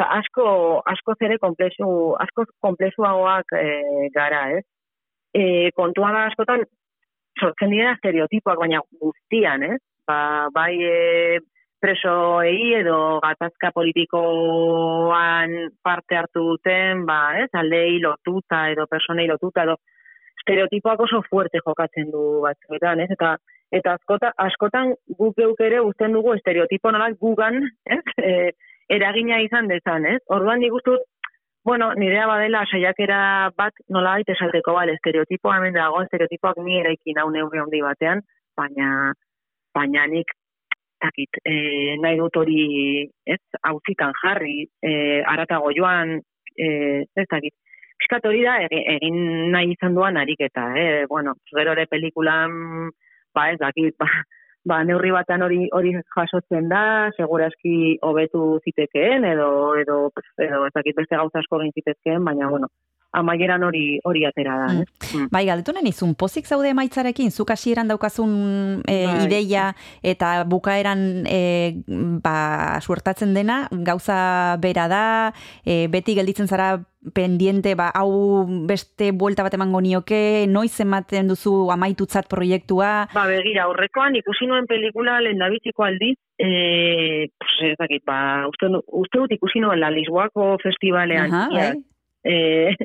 asko 0.03 0.81
asko 0.85 1.15
zere 1.19 1.37
komplexu 1.39 1.87
asko 2.19 2.45
komplexuagoak 2.61 3.53
e, 3.59 4.09
gara, 4.13 4.49
ez? 4.57 4.63
Eh, 5.35 5.71
kontua 5.75 6.11
da 6.11 6.25
askotan 6.29 6.63
sortzen 7.39 7.73
dira 7.73 7.93
estereotipoak 7.95 8.59
baina 8.59 8.79
guztian, 9.01 9.63
ez? 9.63 9.81
Ba, 10.07 10.47
bai 10.53 10.73
e, 10.83 11.39
presoei 11.81 12.73
edo 12.79 13.19
gatazka 13.23 13.71
politikoan 13.75 15.55
parte 15.83 16.17
hartu 16.17 16.45
duten, 16.51 17.05
ba, 17.05 17.35
ez? 17.43 17.49
Aldei 17.53 17.99
lotuta 18.03 18.69
edo 18.71 18.87
personei 18.91 19.27
lotuta 19.27 19.65
edo 19.67 19.75
estereotipoak 20.39 21.03
oso 21.07 21.21
fuerte 21.29 21.59
jokatzen 21.65 22.11
du 22.13 22.41
batzuetan, 22.45 23.03
ez? 23.05 23.11
Eta 23.17 23.35
eta 23.75 23.95
askota, 23.97 24.31
askotan 24.39 24.93
guk 25.19 25.35
geuk 25.35 25.59
ere 25.65 25.81
uzten 25.83 26.13
dugu 26.15 26.35
estereotipo 26.37 26.91
nolak 26.91 27.19
gugan, 27.19 27.59
ez? 27.85 28.03
E, 28.25 28.51
eragina 28.89 29.41
izan 29.43 29.67
dezan, 29.71 30.05
ez? 30.05 30.21
Orduan 30.29 30.59
nik 30.61 30.73
ustut, 30.73 31.03
bueno, 31.65 31.91
nirea 31.97 32.27
badela 32.29 32.63
saiakera 32.69 33.19
bat 33.57 33.73
nola 33.89 34.15
baita 34.17 34.35
esateko, 34.35 34.73
bale, 34.77 34.93
estereotipoa 34.99 35.57
hemen 35.57 35.73
dago, 35.73 36.03
estereotipoak 36.05 36.59
ni 36.63 36.79
eraikin 36.81 37.17
hau 37.21 37.29
neurri 37.33 37.61
handi 37.61 37.81
batean, 37.81 38.21
baina, 38.57 38.89
baina 39.73 40.05
nik 40.11 40.33
takit, 41.01 41.41
e, 41.41 41.55
nahi 42.01 42.19
dut 42.21 42.37
hori, 42.37 42.61
ez, 43.25 43.41
hauzitan 43.69 44.13
jarri, 44.21 44.63
e, 44.81 44.91
aratago 45.33 45.73
joan, 45.75 46.19
e, 46.55 46.67
ez 47.01 47.27
dakit. 47.31 47.53
Piskat 47.95 48.25
hori 48.27 48.43
da, 48.43 48.57
egin 48.69 49.19
nahi 49.53 49.73
izan 49.73 49.95
duan 49.95 50.17
ariketa, 50.19 50.67
eh? 50.77 51.05
bueno, 51.09 51.33
gero 51.55 51.73
ere 51.73 51.85
pelikulan, 51.87 52.89
ba 53.33 53.49
ez 53.53 53.57
dakit, 53.61 53.95
ba, 53.97 54.09
ba, 54.69 54.81
neurri 54.83 55.11
batan 55.13 55.45
hori 55.45 55.67
hori 55.77 55.93
jasotzen 56.15 56.69
da, 56.71 56.81
segurazki 57.17 57.97
hobetu 58.09 58.43
zitekeen 58.65 59.27
edo 59.31 59.49
edo 59.81 59.99
edo 60.41 60.65
ezakit 60.71 60.97
beste 61.01 61.15
gauza 61.21 61.41
asko 61.41 61.61
egin 61.61 61.75
zitezkeen, 61.81 62.23
baina 62.25 62.49
bueno, 62.49 62.71
amaieran 63.15 63.63
hori 63.63 63.99
hori 64.03 64.25
atera 64.27 64.57
da. 64.61 64.67
Mm. 64.73 64.85
Mm. 65.13 65.27
Bai, 65.31 65.45
galdetunen 65.47 65.87
izun, 65.89 66.15
pozik 66.19 66.47
zaude 66.47 66.73
maitzarekin, 66.77 67.31
zuk 67.31 67.53
hasieran 67.55 67.91
daukazun 67.91 68.81
e, 68.87 68.97
ideia 69.25 69.69
eta 70.03 70.43
bukaeran 70.49 71.25
e, 71.29 71.39
ba, 72.23 72.81
suertatzen 72.81 73.33
dena, 73.37 73.65
gauza 73.71 74.57
bera 74.61 74.89
da, 74.91 75.05
e, 75.65 75.85
beti 75.91 76.17
gelditzen 76.17 76.51
zara 76.51 76.75
pendiente, 77.13 77.75
ba, 77.75 77.91
hau 77.93 78.45
beste 78.65 79.11
buelta 79.13 79.45
bat 79.45 79.53
emango 79.53 79.81
nioke, 79.83 80.47
noiz 80.49 80.73
ematen 80.81 81.29
duzu 81.29 81.53
amaitutzat 81.73 82.29
proiektua? 82.31 82.91
Ba, 83.13 83.25
begira, 83.29 83.67
horrekoan 83.69 84.17
ikusi 84.21 84.49
nuen 84.49 84.65
pelikula 84.69 85.19
lehen 85.21 85.43
aldiz, 85.45 86.17
e, 86.37 87.29
pues, 87.37 87.57
ez 87.71 87.77
dakit, 87.77 88.03
ba, 88.05 88.47
uste, 88.49 88.71
uste 88.87 89.19
dut 89.19 89.35
ikusi 89.37 89.61
nuen 89.61 89.79
la 89.79 89.91
Lisboako 89.93 90.57
festivalean, 90.63 91.31
Aha, 91.31 91.49
bai. 91.53 91.73
e, 92.31 92.75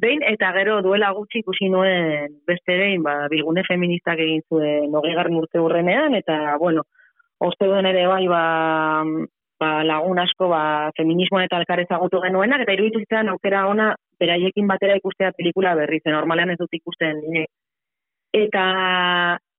behin, 0.00 0.22
eta 0.30 0.52
gero 0.56 0.80
duela 0.82 1.12
gutxi 1.16 1.42
ikusi 1.42 1.68
nuen 1.68 2.38
beste 2.46 2.76
behin, 2.78 3.02
ba, 3.02 3.24
bilgune 3.32 3.64
feministak 3.68 4.20
egin 4.22 4.44
zuen 4.48 4.90
nogegar 4.92 5.30
urte 5.30 5.62
urrenean, 5.62 6.14
eta, 6.14 6.56
bueno, 6.62 6.84
Oste 7.42 7.66
duen 7.66 7.86
ere 7.86 8.06
bai, 8.06 8.24
ba, 8.30 9.02
ba, 9.60 9.70
lagun 9.84 10.20
asko 10.22 10.48
ba, 10.52 10.90
feminismoa 10.96 11.44
eta 11.46 11.58
alkar 11.58 11.82
ezagutu 11.82 12.20
genuenak, 12.22 12.62
eta 12.64 12.76
iruditu 12.76 13.02
zitzen 13.02 13.30
aukera 13.32 13.66
ona 13.68 13.90
beraiekin 14.20 14.70
batera 14.70 14.96
ikustea 15.00 15.32
pelikula 15.36 15.74
berri, 15.78 16.00
zen 16.02 16.14
normalean 16.16 16.54
ez 16.54 16.58
dut 16.60 16.78
ikusten 16.78 17.20
nire. 17.24 17.46
Eta, 18.34 18.64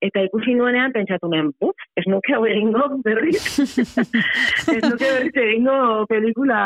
eta 0.04 0.24
ikusi 0.26 0.56
nuenean 0.56 0.92
pentsatu 0.92 1.30
nuen, 1.32 1.52
puf, 1.60 1.84
ez 1.96 2.04
nuke 2.08 2.34
hau 2.36 2.42
egingo 2.48 2.88
berri, 3.04 3.36
ez 4.76 4.82
nuke 4.82 5.04
berri 5.04 5.32
egingo 5.44 5.78
pelikula, 6.10 6.58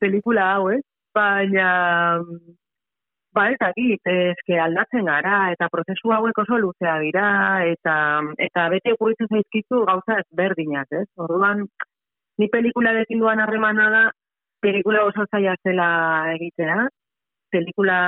pelikula 0.00 0.50
hau, 0.56 0.72
eh? 0.74 0.80
Baina, 1.14 1.68
ba 3.34 3.44
ez 3.50 3.56
dakit, 3.60 4.00
ezke 4.10 4.58
aldatzen 4.62 5.06
gara, 5.10 5.36
eta 5.54 5.68
prozesu 5.70 6.12
hauek 6.14 6.38
oso 6.42 6.58
luzea 6.58 6.96
dira, 7.02 7.26
eta, 7.70 7.94
eta 8.48 8.66
bete 8.74 8.94
okurritzen 8.96 9.30
zaizkizu 9.30 9.84
gauza 9.90 10.18
berdinak, 10.40 10.90
ez? 11.02 11.06
Orduan, 11.26 11.64
ni 12.38 12.50
pelikula 12.50 12.94
dekin 12.98 13.22
duan 13.22 13.42
harremana 13.42 13.88
da, 13.94 14.02
pelikula 14.62 15.04
oso 15.06 15.26
zaila 15.30 15.54
zela 15.62 15.88
egitea, 16.34 16.78
pelikula 17.54 17.98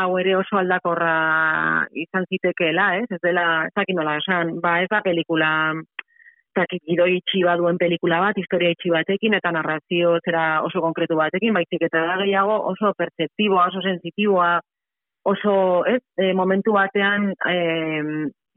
hau 0.00 0.10
ere 0.22 0.36
oso 0.38 0.56
aldakorra 0.60 1.14
izan 2.04 2.24
zitekeela, 2.32 2.94
ez? 3.02 3.08
Ez 3.10 3.20
dela, 3.24 3.46
ez 3.68 3.74
dakit 3.76 3.96
nola, 3.96 4.16
esan, 4.22 4.56
ba 4.64 4.78
ez 4.84 4.88
da 4.92 5.02
pelikula, 5.04 5.50
zakit 6.58 6.82
gidoi 6.88 7.16
itxi 7.18 7.42
duen 7.60 7.78
pelikula 7.78 8.20
bat, 8.20 8.36
historia 8.36 8.70
itxi 8.74 8.90
batekin, 8.90 9.34
eta 9.34 9.52
narrazio 9.52 10.18
zera 10.24 10.62
oso 10.66 10.80
konkretu 10.80 11.16
batekin, 11.16 11.54
baizik 11.54 11.82
eta 11.88 12.02
da 12.06 12.16
gehiago 12.22 12.58
oso 12.72 12.92
perceptiboa, 12.98 13.68
oso 13.68 13.82
sensitiboa, 13.82 14.60
oso, 15.24 15.84
ez, 15.86 16.02
e, 16.18 16.32
momentu 16.34 16.72
batean, 16.72 17.32
e, 17.46 17.56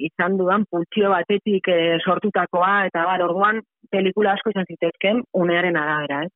izan 0.08 0.38
dudan 0.38 0.66
pultsio 0.70 1.10
batetik 1.14 1.68
e, 1.70 1.98
sortutakoa, 2.06 2.86
eta 2.90 3.06
bar, 3.06 3.22
orduan, 3.28 3.62
pelikula 3.92 4.34
asko 4.34 4.54
izan 4.54 4.70
zitezken 4.70 5.22
unearen 5.34 5.78
arabera, 5.78 6.24
ez? 6.26 6.32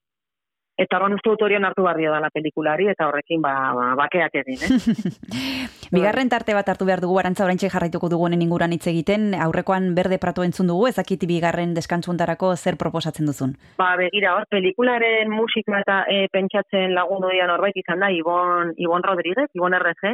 Eta 0.78 1.00
horren 1.00 1.16
uste 1.16 1.32
dut 1.32 1.42
horion 1.42 1.66
hartu 1.66 1.82
barrio 1.82 2.12
da 2.14 2.20
la 2.22 2.30
pelikulari, 2.30 2.86
eta 2.92 3.08
horrekin 3.10 3.42
ba, 3.42 3.54
ba 3.74 3.88
bakeak 3.98 4.36
egin, 4.44 4.62
eh? 4.62 5.08
Bigarren 5.96 6.30
tarte 6.30 6.54
bat 6.54 6.70
hartu 6.70 6.86
behar 6.86 7.02
dugu, 7.02 7.18
arantza 7.18 7.46
oraintxe 7.48 7.72
jarraituko 7.74 8.12
dugunen 8.14 8.44
inguran 8.46 8.76
hitz 8.76 8.86
egiten, 8.92 9.32
aurrekoan 9.48 9.90
berde 9.98 10.20
prato 10.22 10.46
entzun 10.46 10.70
dugu, 10.70 10.86
ezakit 10.92 11.26
bigarren 11.26 11.74
deskantzuentarako 11.74 12.54
zer 12.56 12.78
proposatzen 12.78 13.26
duzun? 13.26 13.58
Ba, 13.82 13.96
begira, 13.98 14.36
hor, 14.38 14.46
pelikularen 14.54 15.34
musika 15.34 15.82
eta 15.82 16.00
e, 16.14 16.28
pentsatzen 16.30 16.94
lagundu 16.94 17.34
dian 17.34 17.50
horbait 17.50 17.82
izan 17.82 18.06
da, 18.06 18.14
Ibon, 18.14 18.76
Ibon 18.78 19.10
Rodríguez, 19.10 19.50
Ibon 19.58 19.74
RG, 19.82 20.14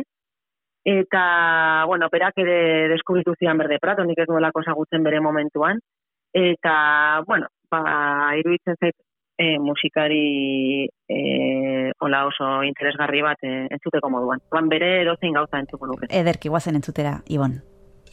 eta, 0.95 1.23
bueno, 1.91 2.07
berak 2.11 2.39
ere 2.39 2.87
deskubritu 2.93 3.35
zian 3.35 3.59
berde 3.59 3.83
prato, 3.83 4.07
nik 4.07 4.23
ez 4.23 4.31
duelako 4.31 4.63
zagutzen 4.63 5.03
bere 5.03 5.19
momentuan, 5.19 5.83
eta, 6.31 6.75
bueno, 7.27 7.51
ba, 7.71 7.81
iruditzen 8.39 8.79
zait 8.79 8.95
e, 9.37 9.59
musikari 9.59 10.85
e, 11.07 11.91
hola 11.99 12.25
oso 12.27 12.63
interesgarri 12.63 13.21
bat 13.25 13.37
e, 13.43 13.67
entzuteko 13.73 14.09
moduan. 14.09 14.39
Juan 14.51 14.69
bere 14.69 15.01
edozein 15.01 15.33
gauza 15.33 15.59
entzuko 15.59 15.87
nuke. 15.87 16.07
Ederki 16.09 16.49
guazen 16.53 16.75
entzutera, 16.79 17.21
Ibon. 17.27 17.61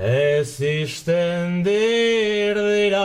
Ez 0.00 0.60
isten 0.60 1.64
dirdirak 1.64 3.02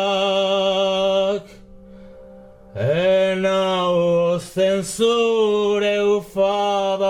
Ena 2.75 3.91
ozen 3.91 4.83
zure 4.83 6.01
ufadak. 6.17 7.07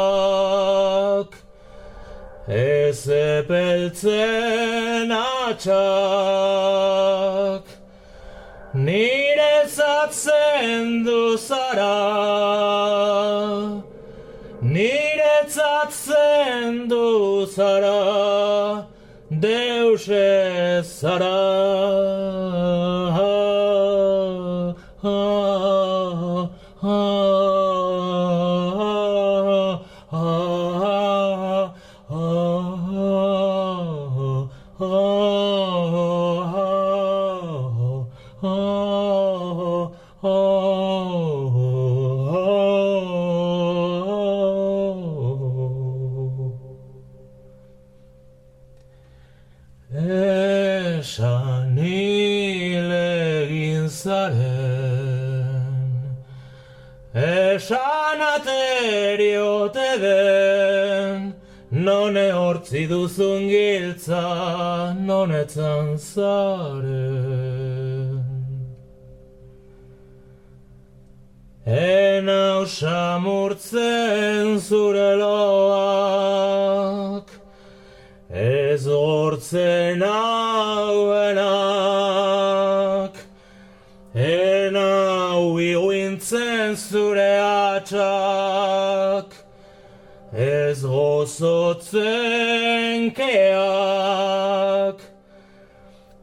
Ez 2.48 3.10
epeltzen 3.10 5.12
atxak 5.12 5.68
Nire 8.74 9.68
zatzen 9.68 11.06
duzara 11.06 11.98
Nire 14.62 15.50
zatzen 15.50 16.90
duzara 16.90 18.27
Moshe 20.08 20.84
Deus 53.88 54.04
zara 54.04 54.58
utzi 62.68 62.84
duzun 62.90 63.48
giltza 63.48 64.94
nonetzan 65.08 65.98
zaren. 65.98 67.38
Ena 71.66 72.60
usamurtzen 72.64 74.46
zure 74.60 75.16
loak, 75.22 76.50
ez 78.30 78.84
gortzen 78.86 80.02
hauenak, 80.02 81.27
gozotzen 91.28 93.12
keak. 93.18 95.00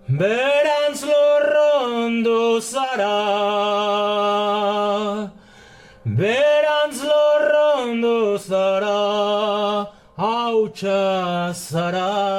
Berantz 0.08 1.02
lorrondu 1.10 2.60
zara, 2.72 3.20
berantz 6.04 6.98
lorrondu 7.10 8.38
zara, 8.48 9.02
hautsa 10.16 11.52
zara, 11.52 12.34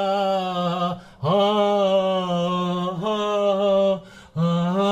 esan 4.36 4.85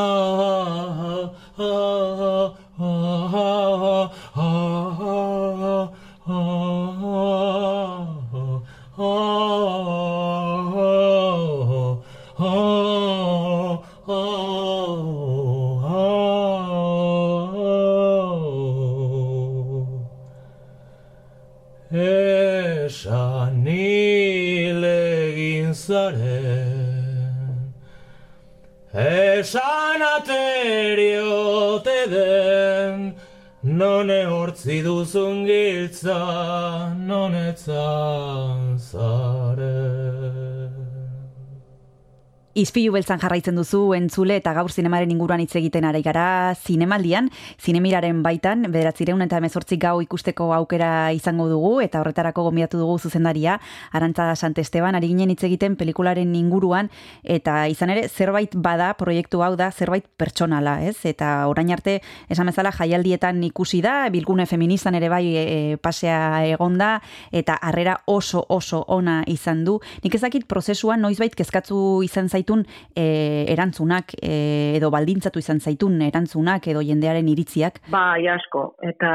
Izpilu 42.54 42.92
beltzan 42.94 43.18
jarraitzen 43.18 43.56
duzu 43.58 43.80
entzule 43.96 44.36
eta 44.38 44.52
gaur 44.54 44.70
zinemaren 44.70 45.10
inguruan 45.10 45.40
hitz 45.42 45.56
egiten 45.58 45.82
ari 45.88 46.04
gara 46.06 46.54
zinemaldian, 46.54 47.26
zinemiraren 47.58 48.20
baitan, 48.22 48.68
bederatzireun 48.70 49.24
eta 49.24 49.40
emezortzik 49.42 49.80
gau 49.82 49.96
ikusteko 50.04 50.52
aukera 50.54 51.10
izango 51.10 51.48
dugu 51.50 51.80
eta 51.82 51.98
horretarako 51.98 52.44
gomiatu 52.46 52.78
dugu 52.78 53.00
zuzendaria, 53.00 53.56
Arantza 53.90 54.28
Sant 54.36 54.60
Esteban, 54.62 54.94
ari 54.94 55.08
ginen 55.10 55.32
hitz 55.34 55.42
egiten 55.48 55.74
pelikularen 55.74 56.30
inguruan 56.38 56.92
eta 57.24 57.56
izan 57.66 57.90
ere 57.90 58.06
zerbait 58.06 58.54
bada 58.54 58.92
proiektu 58.94 59.42
hau 59.42 59.56
da 59.58 59.72
zerbait 59.72 60.06
pertsonala, 60.16 60.76
ez? 60.86 61.00
Eta 61.10 61.48
orain 61.50 61.74
arte 61.74 61.96
esan 62.30 62.52
bezala 62.52 62.70
jaialdietan 62.78 63.42
ikusi 63.50 63.82
da, 63.82 63.96
bilgune 64.14 64.46
feministan 64.46 64.94
ere 64.94 65.10
bai 65.10 65.24
e, 65.34 65.76
pasea 65.82 66.44
egonda 66.52 67.00
eta 67.34 67.58
harrera 67.58 67.98
oso 68.06 68.46
oso 68.46 68.84
ona 68.86 69.24
izan 69.26 69.66
du. 69.66 69.80
Nik 70.06 70.14
ezakit 70.14 70.46
prozesuan 70.46 71.02
noizbait 71.02 71.34
kezkatzu 71.34 72.04
izan 72.06 72.30
zait 72.30 72.43
zaitun 72.44 72.64
e, 72.94 73.46
erantzunak 73.52 74.14
e, 74.20 74.76
edo 74.76 74.90
baldintzatu 74.90 75.40
izan 75.40 75.61
zaitun 75.61 76.00
erantzunak 76.02 76.68
edo 76.68 76.83
jendearen 76.85 77.28
iritziak? 77.28 77.80
Ba, 77.90 78.16
asko. 78.35 78.74
Eta, 78.83 79.12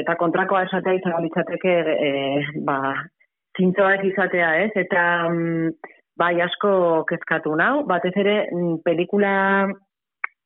eta 0.00 0.16
kontrakoa 0.16 0.64
esatea 0.66 0.98
izan 0.98 1.22
litzateke 1.22 1.74
e, 1.94 2.10
ba, 2.66 2.94
zintzoak 3.56 4.04
izatea 4.04 4.50
ez. 4.64 4.72
Eta 4.74 5.28
mm, 5.30 5.70
bai 6.18 6.40
asko 6.40 7.04
kezkatu 7.08 7.54
nau. 7.56 7.84
Batez 7.86 8.14
ere 8.16 8.48
mm, 8.50 8.82
pelikula 8.84 9.70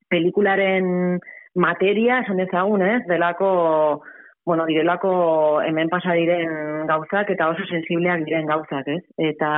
pelikularen 0.09 1.19
materia 1.55 2.23
esan 2.23 2.41
ezagun 2.41 2.81
ez, 2.81 3.03
delako 3.09 4.03
bueno, 4.49 4.65
direlako 4.65 5.61
hemen 5.61 5.91
pasa 5.93 6.15
diren 6.17 6.87
gauzak 6.89 7.29
eta 7.35 7.51
oso 7.53 7.67
sensibleak 7.69 8.23
diren 8.25 8.47
gauzak, 8.49 8.87
ez? 8.89 9.03
Eta 9.21 9.51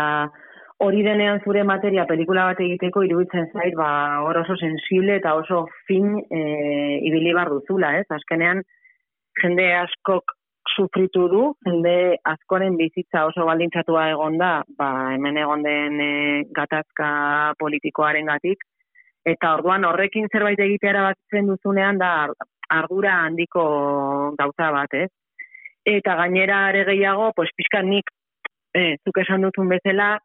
hori 0.80 1.02
denean 1.04 1.40
zure 1.44 1.62
materia 1.68 2.06
pelikula 2.08 2.46
bat 2.50 2.60
egiteko 2.64 3.02
iruditzen 3.04 3.50
zait, 3.52 3.74
ba, 3.76 3.90
hor 4.24 4.40
oso 4.42 4.56
sensible 4.56 5.18
eta 5.20 5.34
oso 5.36 5.66
fin 5.88 6.14
e, 6.30 6.40
ibili 7.08 7.34
bar 7.36 7.52
duzula, 7.52 7.94
ez? 8.00 8.06
Azkenean, 8.16 8.62
jende 9.42 9.66
askok 9.82 10.34
sufritu 10.70 11.26
du, 11.28 11.42
jende 11.66 11.94
askoren 12.32 12.76
bizitza 12.80 13.26
oso 13.28 13.44
baldintzatua 13.48 14.08
egon 14.14 14.40
da, 14.40 14.52
ba, 14.78 14.90
hemen 15.14 15.40
egon 15.44 15.64
den 15.66 16.00
e, 16.00 16.10
gatazka 16.56 17.10
politikoaren 17.60 18.32
gatik, 18.32 18.64
Eta 19.28 19.54
orduan 19.58 19.84
horrekin 19.84 20.30
zerbait 20.32 20.60
egitea 20.64 20.94
erabakitzen 20.94 21.48
duzunean 21.50 21.98
da 22.00 22.10
ar- 22.24 22.48
ardura 22.72 23.18
handiko 23.26 23.64
gauza 24.38 24.70
bat, 24.72 24.94
ez? 24.94 25.10
Eta 25.84 26.14
gainera 26.16 26.66
are 26.68 26.84
gehiago, 26.88 27.32
pues 27.36 27.50
pixka 27.56 27.82
nik 27.82 28.08
eh, 28.74 28.96
zuk 29.04 29.18
esan 29.20 29.44
dutun 29.44 29.68
bezala, 29.68 30.18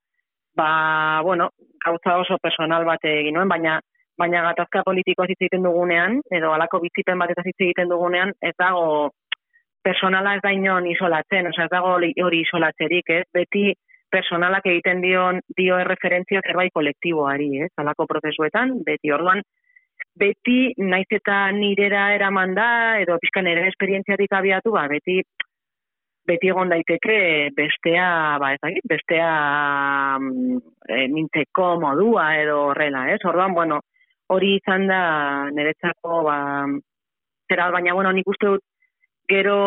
ba, 0.56 1.22
bueno, 1.24 1.50
gauza 1.86 2.18
oso 2.18 2.38
personal 2.41 2.86
bat 2.86 3.04
egin 3.04 3.36
nuen, 3.36 3.50
baina 3.50 3.80
baina 4.18 4.41
gatazka 4.46 4.84
politikoa 4.88 5.28
hitz 5.28 5.41
egiten 5.41 5.65
dugunean, 5.68 6.22
edo 6.32 6.54
alako 6.56 6.80
bizipen 6.86 7.20
bat 7.20 7.34
hitz 7.36 7.60
egiten 7.60 7.91
dugunean, 7.91 8.32
ez 8.41 8.54
dago 8.58 9.12
personala 9.84 10.36
ez 10.38 10.41
da 10.44 10.54
inon 10.56 10.88
isolatzen, 10.88 11.52
osea 11.52 11.68
ez 11.68 11.74
dago 11.74 11.98
hori 11.98 12.39
isolatzerik, 12.39 13.12
ez? 13.20 13.26
Beti 13.34 13.74
personalak 14.10 14.65
egiten 14.72 15.04
dion 15.04 15.41
dio 15.58 15.78
erreferentzia 15.84 16.41
zerbait 16.48 16.74
kolektiboari, 16.74 17.50
ez? 17.68 17.72
Alako 17.84 18.08
prozesuetan, 18.10 18.80
beti 18.88 19.12
orduan 19.12 19.44
beti 20.20 20.74
naiz 20.80 21.08
eta 21.12 21.52
nirera 21.52 22.08
eraman 22.15 22.56
da 22.56 22.70
edo 23.04 23.18
pixka 23.22 23.44
nire 23.44 23.68
esperientziatik 23.68 24.32
abiatu, 24.34 24.72
ba 24.72 24.88
beti 24.91 25.22
beti 26.28 26.50
egon 26.50 26.72
daiteke 26.74 27.18
bestea, 27.58 28.38
ba 28.42 28.54
ez 28.56 28.62
dakit, 28.62 28.86
bestea 28.90 29.30
e, 30.90 31.06
mintzeko 31.14 31.76
modua 31.82 32.32
edo 32.42 32.62
horrela, 32.72 33.06
ez? 33.14 33.20
Orduan, 33.26 33.54
bueno, 33.54 33.80
hori 34.34 34.56
izan 34.58 34.88
da 34.90 35.02
niretzako 35.54 36.24
ba 36.26 36.38
zera, 37.52 37.70
baina 37.72 37.94
bueno, 37.94 38.12
nik 38.12 38.28
uste 38.28 38.56
dut 38.56 38.66
gero 39.30 39.60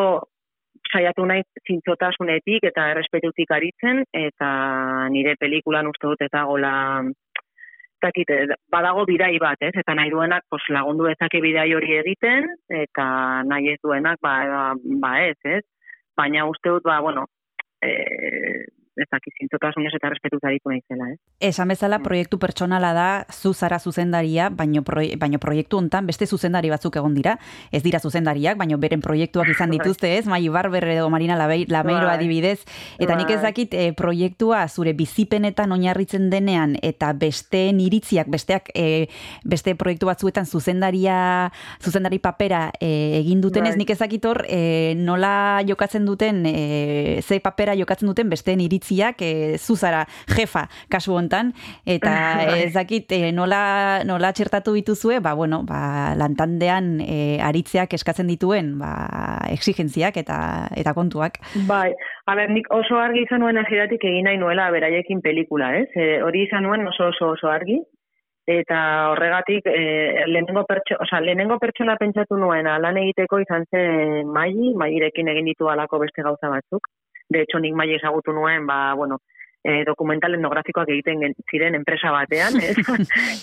saiatu 0.89 1.25
naiz 1.27 1.47
zintzotasunetik 1.67 2.65
eta 2.71 2.89
errespetutik 2.93 3.51
aritzen 3.55 4.05
eta 4.15 4.51
nire 5.15 5.37
pelikulan 5.41 5.91
uste 5.91 6.07
dut 6.11 6.23
eta 6.27 6.45
gola 6.49 6.75
dakit, 8.03 8.31
badago 8.71 9.03
bidai 9.09 9.35
bat, 9.43 9.59
ez? 9.61 9.73
Eta 9.75 9.95
nahi 9.99 10.11
duenak 10.11 10.45
pues, 10.51 10.63
lagundu 10.71 11.09
dezake 11.09 11.41
bidai 11.43 11.73
hori 11.75 11.97
egiten 11.99 12.47
eta 12.71 13.09
nahi 13.47 13.75
ez 13.75 13.81
duenak 13.83 14.23
ba, 14.23 14.75
ba 15.03 15.13
ez, 15.27 15.37
ez? 15.45 15.65
Baina 16.19 16.47
uste 16.51 16.73
dut, 16.75 16.83
ba, 16.83 16.99
bueno, 17.01 17.29
eh, 17.81 18.67
ez 18.99 19.09
dakit, 19.11 19.35
zintzotasunez 19.39 19.93
eta 19.95 20.11
respetuz 20.11 20.41
aritu 20.43 20.73
naizela, 20.73 21.13
ez? 21.13 21.19
Esan 21.49 21.71
bezala 21.71 22.01
proiektu 22.03 22.39
pertsonala 22.43 22.93
da 22.97 23.09
zu 23.31 23.53
zara 23.55 23.79
zuzendaria, 23.79 24.49
baino, 24.51 24.83
proie, 24.83 25.17
baino 25.17 25.39
proiektu 25.39 25.79
hontan 25.79 26.07
beste 26.07 26.27
zuzendari 26.27 26.71
batzuk 26.73 26.97
egon 26.99 27.15
dira. 27.15 27.37
Ez 27.71 27.83
dira 27.85 28.01
zuzendariak, 28.01 28.59
baino 28.59 28.79
beren 28.79 29.03
proiektuak 29.05 29.49
izan 29.55 29.71
dituzte, 29.77 30.11
ez? 30.19 30.27
Mai 30.27 30.43
Barber 30.49 30.85
edo 30.89 31.09
Marina 31.11 31.37
Lameiro 31.39 32.07
Bai. 32.07 32.17
adibidez. 32.17 32.65
Eta 32.99 33.17
nik 33.17 33.31
ez 33.31 33.41
Bai. 33.41 33.51
dakit 33.51 33.75
eh, 33.75 33.93
proiektua 33.97 34.67
zure 34.69 34.93
bizipenetan 34.99 35.73
oinarritzen 35.73 36.29
denean 36.31 36.77
eta 36.83 37.13
besteen 37.13 37.81
iritziak, 37.81 38.29
besteak 38.29 38.73
eh, 38.75 39.07
beste 39.45 39.77
proiektu 39.79 40.11
batzuetan 40.11 40.47
zuzendaria 40.47 41.53
zuzendari 41.83 42.19
papera 42.19 42.69
eh, 42.81 43.21
egin 43.21 43.41
dutenez, 43.45 43.77
Bai. 43.77 43.85
nik 43.85 43.95
ez 43.95 43.99
dakit 44.03 44.25
hor 44.27 44.43
eh, 44.49 44.95
nola 44.99 45.63
jokatzen 45.69 46.07
duten, 46.09 46.43
eh, 46.47 47.23
ze 47.23 47.41
papera 47.41 47.77
jokatzen 47.79 48.09
duten 48.09 48.31
besteen 48.31 48.61
iritziak, 48.61 48.88
eh, 48.91 49.59
zu 49.59 49.77
zara 49.77 50.05
jefa 50.27 50.69
kasu 50.89 51.15
hontan, 51.15 51.53
eta 51.87 52.13
Bai. 52.39 52.61
ez 52.65 52.73
dakit 52.75 53.13
eh, 53.13 53.33
nola, 53.33 54.05
nola 54.05 54.33
txertatu 54.33 54.75
dituzue, 54.75 55.21
ba, 55.21 55.35
bueno, 55.35 55.63
ba, 55.65 56.15
lantandean 56.17 57.01
eh, 57.01 57.39
aritzeak 57.43 57.95
eskatzen 57.95 58.27
dituen 58.27 58.79
ba, 58.79 58.93
exigentziak 59.51 60.17
eta, 60.17 60.39
eta 60.77 60.95
kontuak. 60.95 61.39
Bai, 61.69 61.93
a 62.27 62.35
ber, 62.39 62.51
nik 62.51 62.69
oso 62.75 62.99
argi 63.01 63.25
izan 63.27 63.41
nuen 63.45 63.59
hasieratik 63.61 64.05
egin 64.05 64.29
nahi 64.29 64.41
nuela 64.41 64.71
beraiekin 64.75 65.23
pelikula, 65.25 65.75
ez? 65.81 65.89
E, 65.97 66.19
hori 66.25 66.45
izan 66.47 66.67
nuen 66.67 66.87
oso 66.89 67.09
oso 67.13 67.33
oso 67.37 67.51
argi, 67.53 67.79
eta 68.49 68.79
horregatik 69.13 69.67
e, 69.69 70.25
lehenengo, 70.27 70.65
pertso, 70.69 70.97
oza, 71.05 71.21
lehenengo 71.21 71.59
pertsona 71.61 71.99
pentsatu 72.01 72.39
nuena 72.41 72.79
lan 72.81 72.97
egiteko 72.97 73.43
izan 73.45 73.67
zen 73.69 74.31
maili, 74.33 74.73
mailerekin 74.81 75.29
egin 75.35 75.51
ditu 75.51 75.69
alako 75.69 76.01
beste 76.05 76.25
gauza 76.25 76.53
batzuk. 76.55 76.89
De 77.29 77.43
hecho, 77.43 77.61
nik 77.61 77.75
maile 77.77 77.99
ezagutu 77.99 78.33
nuen, 78.33 78.67
ba, 78.67 78.95
bueno, 78.95 79.19
e, 79.63 79.85
dokumental 79.85 80.35
etnografikoak 80.35 80.89
egiten 80.95 81.35
ziren 81.51 81.77
enpresa 81.77 82.13
batean, 82.15 82.57
ez? 82.69 82.77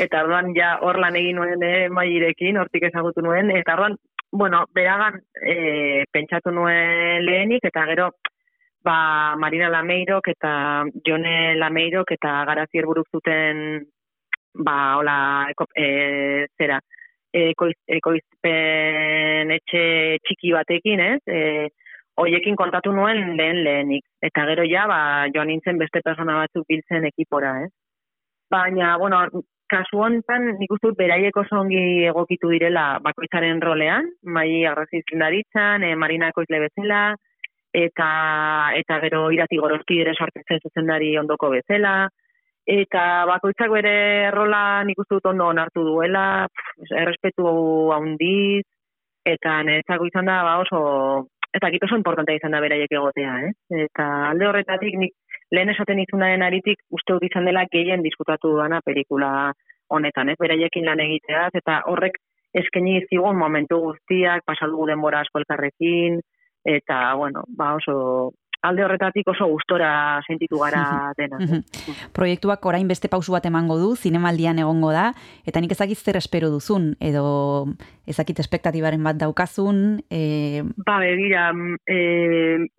eta 0.02 0.24
orduan 0.26 0.54
ja 0.58 0.76
hor 0.82 1.00
lan 1.02 1.17
egin 1.19 1.39
nuen 1.41 1.63
e, 1.63 1.74
mailerekin, 1.89 2.58
hortik 2.62 2.88
ezagutu 2.89 3.24
nuen, 3.26 3.52
eta 3.54 3.76
orduan, 3.78 3.98
bueno, 4.32 4.65
beragan 4.74 5.21
e, 5.41 6.04
pentsatu 6.12 6.52
nuen 6.52 7.26
lehenik, 7.26 7.67
eta 7.69 7.86
gero, 7.91 8.10
ba, 8.86 9.36
Marina 9.41 9.69
Lameirok 9.74 10.30
eta 10.36 10.52
Jone 11.06 11.56
Lameirok 11.58 12.12
eta 12.17 12.43
Garazier 12.50 12.86
buruk 12.86 13.10
zuten 13.12 13.86
ba, 14.54 14.98
hola, 15.00 15.17
eko, 15.52 15.67
e, 15.76 16.45
zera, 16.58 16.78
ekoiz, 17.36 17.76
ekoizpen 17.98 19.52
etxe 19.58 19.82
txiki 20.24 20.54
batekin, 20.56 21.02
ez? 21.04 21.19
E, 21.28 21.41
hoiekin 22.21 22.56
kontatu 22.56 22.91
nuen 22.91 23.36
lehen 23.38 23.63
lehenik. 23.63 24.06
Eta 24.23 24.45
gero 24.49 24.63
ja, 24.69 24.86
ba, 24.88 24.99
joan 25.34 25.51
nintzen 25.51 25.82
beste 25.82 26.01
persona 26.04 26.39
batzuk 26.43 26.65
biltzen 26.69 27.06
ekipora, 27.12 27.58
ez? 27.65 27.71
Baina, 28.51 28.95
bueno, 29.01 29.21
kasu 29.71 30.01
honetan 30.06 30.51
nik 30.60 30.71
uste 30.71 30.91
dut 30.91 30.97
beraiek 30.99 31.38
oso 31.41 31.60
ongi 31.63 32.06
egokitu 32.12 32.51
direla 32.54 32.86
bakoitzaren 33.04 33.62
rolean, 33.62 34.12
mai 34.23 34.65
agrazizindaritzan, 34.69 35.84
e, 35.84 35.95
Marina 35.95 36.30
ekoizle 36.34 36.62
bezala, 36.67 37.01
eta 37.75 38.10
eta 38.80 38.99
gero 39.04 39.25
irati 39.36 39.58
gorozki 39.60 39.99
ere 40.04 40.13
sartzen 40.15 40.62
zuzendari 40.62 41.15
ondoko 41.19 41.49
bezala, 41.56 41.95
eta 42.65 43.25
bakoitzak 43.30 43.73
bere 43.73 44.32
rola 44.34 44.84
nik 44.86 45.01
uste 45.01 45.17
dut 45.17 45.34
ondo 45.34 45.49
onartu 45.51 45.84
duela, 45.86 46.47
pff, 46.47 46.93
errespetu 47.01 47.49
handiz, 47.97 48.63
eta 49.25 49.62
niretzako 49.65 50.08
izan 50.08 50.30
da 50.30 50.41
ba 50.45 50.58
oso, 50.62 50.80
eta 51.55 51.67
dakit 51.67 51.85
oso 51.87 51.95
importantea 51.95 52.35
izan 52.39 52.51
da 52.55 52.61
beraiek 52.63 52.91
egotea, 52.91 53.35
eh? 53.47 53.51
Eta 53.87 54.05
alde 54.31 54.47
horretatik 54.49 54.97
nik 54.99 55.13
lehen 55.55 55.71
esaten 55.71 56.01
izunaren 56.03 56.43
aritik 56.43 56.81
uste 56.97 57.15
dut 57.15 57.25
izan 57.29 57.47
dela 57.47 57.65
gehien 57.71 58.03
diskutatu 58.03 58.51
duana 58.57 58.81
pelikula 58.85 59.31
honetan, 59.89 60.29
eh? 60.29 60.39
Beraiekin 60.39 60.87
lan 60.89 61.03
egiteaz, 61.03 61.51
eta 61.61 61.81
horrek 61.91 62.17
eskaini 62.55 63.01
zigun 63.09 63.37
momentu 63.37 63.79
guztiak, 63.89 64.43
pasaldugu 64.47 64.87
denbora 64.91 65.21
asko 65.23 65.41
elkarrekin, 65.41 66.19
eta, 66.65 66.99
bueno, 67.19 67.43
ba 67.57 67.75
oso, 67.75 67.95
alde 68.65 68.84
horretatik 68.86 69.28
oso 69.32 69.47
gustora 69.47 70.21
sentitu 70.28 70.60
gara 70.60 70.84
dena. 71.19 71.39
Mhm. 71.39 72.12
Proiektuak 72.15 72.65
orain 72.65 72.88
beste 72.88 73.10
pausu 73.12 73.36
bat 73.36 73.45
emango 73.45 73.78
du, 73.82 73.93
zinemaldian 73.95 74.60
egongo 74.62 74.91
da, 74.95 75.12
eta 75.45 75.62
nik 75.62 75.75
ezakit 75.75 76.01
zer 76.01 76.19
espero 76.19 76.49
duzun, 76.54 76.93
edo 76.99 77.25
ezakit 78.10 78.39
espektatibaren 78.43 79.04
bat 79.04 79.19
daukazun, 79.21 80.01
e, 80.10 80.63
Ba, 80.86 80.99
begira, 81.01 81.51
mm, 81.54 81.78
e, 81.88 81.97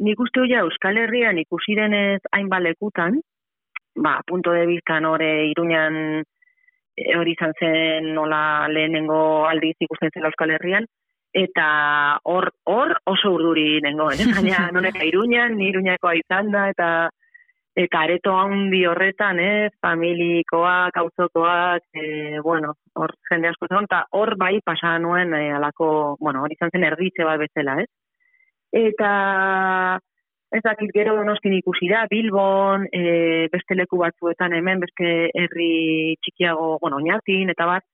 nik 0.05 0.21
uste 0.21 0.47
ja 0.51 0.63
Euskal 0.67 0.99
Herrian 0.99 1.39
ikusi 1.39 1.75
denez 1.79 2.21
hainbat 2.33 2.63
lekutan, 2.63 3.21
ba, 3.97 4.21
punto 4.27 4.53
de 4.53 4.67
vista 4.67 5.01
nore 5.01 5.49
iruñan 5.51 6.23
e, 6.97 7.17
hori 7.17 7.35
izan 7.37 7.53
zen 7.59 8.13
nola 8.15 8.69
lehenengo 8.69 9.47
aldiz 9.49 9.77
ikusten 9.81 10.13
zela 10.15 10.31
Euskal 10.33 10.55
Herrian, 10.57 10.87
eta 11.37 11.69
hor 12.25 12.49
hor 12.65 12.95
oso 13.05 13.35
urduri 13.37 13.83
nengoen, 13.85 14.23
eh? 14.23 14.27
baina 14.37 14.71
noneka 14.73 15.05
iruñan, 15.05 15.57
ni 15.59 15.69
iruñakoa 15.71 16.17
izan 16.23 16.51
da, 16.55 16.69
eta 16.73 16.91
eta 17.77 18.01
areto 18.07 18.33
handi 18.33 18.87
horretan, 18.89 19.39
ez, 19.43 19.73
familikoak, 19.85 20.97
auzokoak, 20.97 21.85
e, 21.93 22.41
bueno, 22.41 22.73
hor 22.97 23.13
jende 23.29 23.51
asko 23.51 23.69
zegoen, 23.69 23.85
eta 23.91 24.07
hor 24.17 24.33
bai 24.41 24.63
pasa 24.65 24.95
nuen 24.99 25.35
e, 25.37 25.51
alako, 25.53 26.17
bueno, 26.21 26.41
hori 26.43 26.57
izan 26.57 26.73
zen 26.73 26.87
erditze 26.89 27.29
bat 27.29 27.43
bezala, 27.43 27.77
ez? 27.85 27.91
Eta 28.81 29.11
ez 30.57 30.63
dakit 30.65 30.95
gero 30.95 31.19
donostin 31.19 31.53
ikusi 31.59 31.91
da, 31.93 32.07
Bilbon, 32.09 32.89
e, 32.97 33.51
beste 33.53 33.77
leku 33.77 34.01
batzuetan 34.01 34.57
hemen, 34.57 34.81
beste 34.81 35.13
herri 35.37 36.17
txikiago, 36.25 36.79
bueno, 36.81 37.03
oinatin, 37.03 37.53
eta 37.53 37.69
bat, 37.69 37.85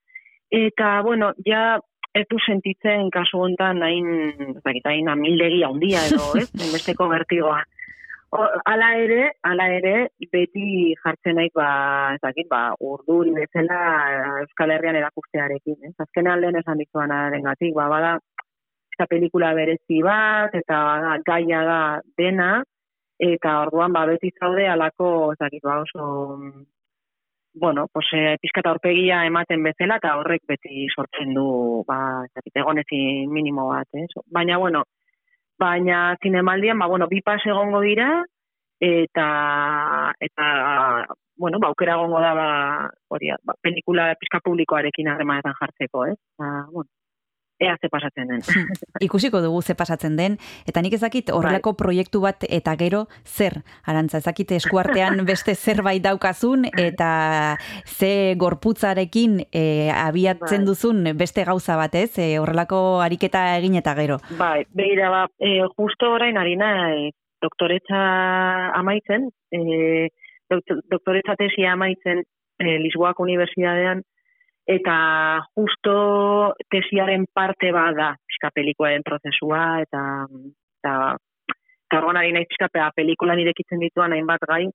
eta, 0.62 1.00
bueno, 1.02 1.32
ja 1.42 1.80
ez 2.14 2.24
du 2.30 2.38
sentitzen 2.44 3.10
kasu 3.12 3.40
hontan 3.40 3.82
hain, 3.84 4.08
ez 4.52 4.62
dakit, 4.64 4.88
hain 4.88 5.08
amildegi 5.08 5.62
handia 5.66 6.04
edo, 6.10 6.32
ez, 6.40 6.48
besteko 6.72 7.08
bertigoa. 7.12 7.62
O, 8.32 8.44
ala 8.64 8.88
ere, 8.96 9.20
ala 9.44 9.66
ere, 9.76 9.94
beti 10.32 10.94
jartzen 11.02 11.36
naik, 11.36 11.52
ba, 11.56 11.68
ez 12.16 12.20
dakit, 12.22 12.48
ba, 12.48 12.62
urduri 12.80 13.34
bezala 13.36 13.80
Euskal 14.40 14.72
Herrian 14.72 14.96
erakustearekin, 15.02 15.76
ez? 15.88 15.92
Azkenean 16.00 16.40
lehen 16.40 16.56
esan 16.60 16.80
dizuanaren 16.80 17.44
gatik, 17.44 17.74
ba, 17.76 17.90
bada, 17.92 18.14
eta 18.96 19.08
pelikula 19.10 19.52
berezi 19.56 20.00
bat, 20.04 20.56
eta 20.56 20.80
bada, 20.88 21.18
gaia 21.28 21.60
da 21.68 21.82
dena, 22.16 22.52
eta 23.20 23.58
orduan, 23.66 23.92
ba, 23.92 24.06
beti 24.08 24.32
zaude 24.40 24.64
alako, 24.68 25.10
ez 25.34 25.40
dakit, 25.44 25.64
ba, 25.68 25.82
oso, 25.84 26.08
bueno, 27.54 27.86
pues, 27.92 28.06
eh, 28.12 28.36
pizkata 28.40 28.70
aurpegia 28.70 29.24
ematen 29.26 29.62
bezala, 29.62 29.96
eta 30.00 30.16
horrek 30.18 30.42
beti 30.48 30.86
sortzen 30.94 31.34
du, 31.34 31.84
ba, 31.86 32.24
egonezi 32.54 33.26
minimo 33.28 33.68
bat, 33.68 33.88
ez? 33.92 34.08
Baina, 34.26 34.58
bueno, 34.58 34.84
baina 35.58 36.16
zinemaldian, 36.22 36.78
ba, 36.78 36.86
bueno, 36.86 37.08
bi 37.08 37.20
pas 37.20 37.40
egongo 37.46 37.80
dira, 37.80 38.24
eta, 38.80 39.26
eta, 40.20 40.46
bueno, 41.36 41.58
ba, 41.60 41.68
aukera 41.68 41.96
gongo 41.96 42.20
da, 42.20 42.32
ba, 42.34 42.48
hori, 43.08 43.30
ba, 43.44 43.54
pelikula 43.60 44.14
pizka 44.20 44.40
publikoarekin 44.44 45.08
harremanetan 45.08 45.54
jartzeko, 45.60 46.06
ez? 46.06 46.18
Ba, 46.38 46.66
bueno, 46.70 46.90
ea 47.62 47.76
ze 47.80 47.88
pasatzen 47.88 48.28
den. 48.28 48.42
Ikusiko 49.00 49.40
dugu 49.44 49.62
ze 49.62 49.74
pasatzen 49.78 50.16
den, 50.18 50.36
eta 50.66 50.82
nik 50.82 50.96
ezakit 50.98 51.30
horrelako 51.30 51.74
proiektu 51.78 52.20
bat 52.24 52.44
eta 52.48 52.74
gero 52.80 53.04
zer, 53.24 53.60
arantza, 53.86 54.18
ezakit 54.18 54.52
eskuartean 54.58 55.22
beste 55.30 55.54
zerbait 55.54 56.02
daukazun, 56.02 56.66
eta 56.78 57.56
ze 57.86 58.34
gorputzarekin 58.38 59.40
e, 59.52 59.90
abiatzen 59.94 60.64
Bai. 60.64 60.66
duzun 60.66 61.04
beste 61.18 61.44
gauza 61.46 61.76
bat 61.78 61.94
ez, 61.94 62.10
e, 62.18 62.38
horrelako 62.42 63.00
ariketa 63.04 63.44
egin 63.58 63.78
eta 63.80 63.94
gero. 63.98 64.18
Bai, 64.38 64.64
begira, 64.74 65.10
ba, 65.10 65.26
e, 65.38 65.60
justo 65.76 66.12
orain 66.16 66.36
harina 66.40 66.72
e, 66.96 67.10
doktoretza 67.42 68.02
amaitzen, 68.78 69.28
e, 69.50 70.08
doktor- 70.50 70.82
doktoretza 70.90 71.36
tesia 71.38 71.72
amaitzen 71.76 72.22
e, 72.58 72.78
Lisboako 72.78 73.24
Unibertsitatean, 73.26 74.02
eta 74.66 74.96
justo 75.56 76.54
tesiaren 76.70 77.26
parte 77.32 77.72
bada 77.72 78.12
pixka 78.26 78.50
pelikuaren 78.54 79.02
prozesua, 79.04 79.82
eta, 79.82 80.02
eta, 80.80 80.94
eta 81.88 81.98
orduan 81.98 82.20
ari 82.20 82.32
naiz 82.32 82.46
pixka 82.50 82.68
pea 82.72 82.90
pelikulan 82.94 83.40
irekitzen 83.42 83.82
dituan 83.82 84.14
hainbat 84.14 84.46
gai, 84.48 84.66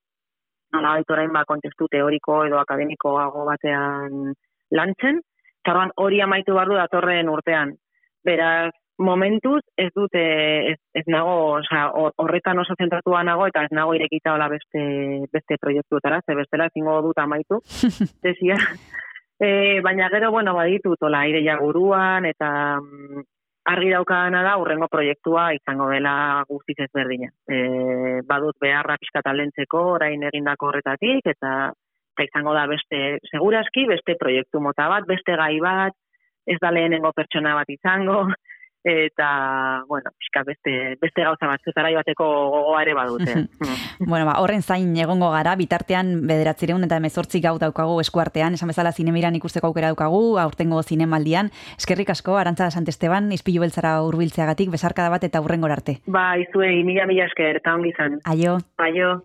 nola 0.73 0.97
baitu 0.97 1.15
orain 1.15 1.31
ba, 1.33 1.45
kontestu 1.47 1.87
teoriko 1.91 2.43
edo 2.45 2.59
akademikoago 2.59 3.45
batean 3.47 4.33
lantzen, 4.71 5.21
eta 5.61 5.71
orduan 5.71 5.95
hori 5.95 6.21
amaitu 6.21 6.53
behar 6.53 6.67
du 6.67 6.75
datorren 6.75 7.29
urtean. 7.31 7.73
Beraz, 8.27 8.73
momentuz 8.97 9.61
ez 9.77 9.89
dute 9.95 10.21
ez, 10.73 10.77
ez 10.93 11.03
nago, 11.07 11.59
hor- 11.61 12.13
horretan 12.17 12.59
oso 12.59 12.75
zentratua 12.75 13.23
nago 13.23 13.47
eta 13.47 13.63
ez 13.63 13.71
nago 13.71 13.93
irekita 13.95 14.33
hola 14.33 14.49
beste 14.51 14.83
beste 15.31 15.57
proiektuetara, 15.61 16.21
ze 16.25 16.35
bestela 16.35 16.67
ezingo 16.71 17.01
dut 17.05 17.17
amaitu. 17.23 17.61
Tesia. 18.25 18.57
E, 19.39 19.81
baina 19.85 20.09
gero, 20.09 20.31
bueno, 20.31 20.53
baditut, 20.57 21.01
hola, 21.05 21.21
aireia 21.27 21.57
guruan, 21.61 22.25
eta 22.25 22.49
mm, 22.81 23.25
argi 23.69 23.91
daukadana 23.93 24.41
da, 24.45 24.55
urrengo 24.57 24.87
proiektua 24.89 25.51
izango 25.53 25.89
dela 25.91 26.43
guztiz 26.49 26.77
ezberdina. 26.87 27.29
E, 27.45 27.59
badut 28.25 28.57
beharra 28.63 28.97
pixka 28.97 29.21
talentzeko, 29.25 29.83
orain 29.97 30.25
egindako 30.31 30.71
horretatik, 30.71 31.29
eta, 31.35 31.53
eta 32.15 32.25
izango 32.25 32.55
da 32.57 32.65
beste, 32.71 33.03
seguraski, 33.29 33.85
beste 33.91 34.17
proiektu 34.17 34.63
mota 34.63 34.87
bat, 34.89 35.05
beste 35.05 35.37
gai 35.37 35.57
bat, 35.61 35.93
ez 36.47 36.57
da 36.63 36.71
lehenengo 36.71 37.11
pertsona 37.13 37.53
bat 37.59 37.69
izango, 37.69 38.23
eta, 38.83 39.83
bueno, 39.87 40.11
pixka 40.17 40.43
beste, 40.47 40.97
beste 41.01 41.23
gauza 41.23 41.47
bat, 41.49 41.61
zutara 41.65 41.91
joateko 41.91 42.27
gogoa 42.53 42.81
ere 42.85 42.93
badute. 42.97 43.35
Bueno, 43.97 44.27
ba, 44.27 44.35
horren 44.43 44.61
zain 44.61 44.91
egongo 45.01 45.31
gara, 45.33 45.55
bitartean 45.57 46.27
bederatzireun 46.29 46.85
eta 46.85 46.99
emezortzi 47.01 47.41
gau 47.41 47.55
daukagu 47.57 47.95
eskuartean, 48.03 48.53
esan 48.53 48.69
bezala 48.69 48.91
zinemiran 48.93 49.35
ikusteko 49.39 49.71
aukera 49.71 49.89
daukagu, 49.89 50.37
aurtengo 50.37 50.83
zinemaldian. 50.83 51.49
Eskerrik 51.79 52.11
asko, 52.13 52.37
Arantza 52.37 52.69
Sant 52.69 52.87
Esteban, 52.93 53.31
izpilu 53.33 53.65
beltzara 53.65 53.97
hurbiltzeagatik, 54.05 54.69
besarkada 54.69 55.09
bat 55.09 55.25
eta 55.25 55.41
hurrengor 55.41 55.73
arte. 55.73 55.97
Ba, 56.05 56.29
izuei, 56.37 56.83
mila 56.85 57.09
mila 57.09 57.25
esker, 57.25 57.57
eta 57.63 57.73
ongi 57.73 57.95
zan. 57.97 58.21
Aio. 58.29 58.59
Aio. 58.77 59.15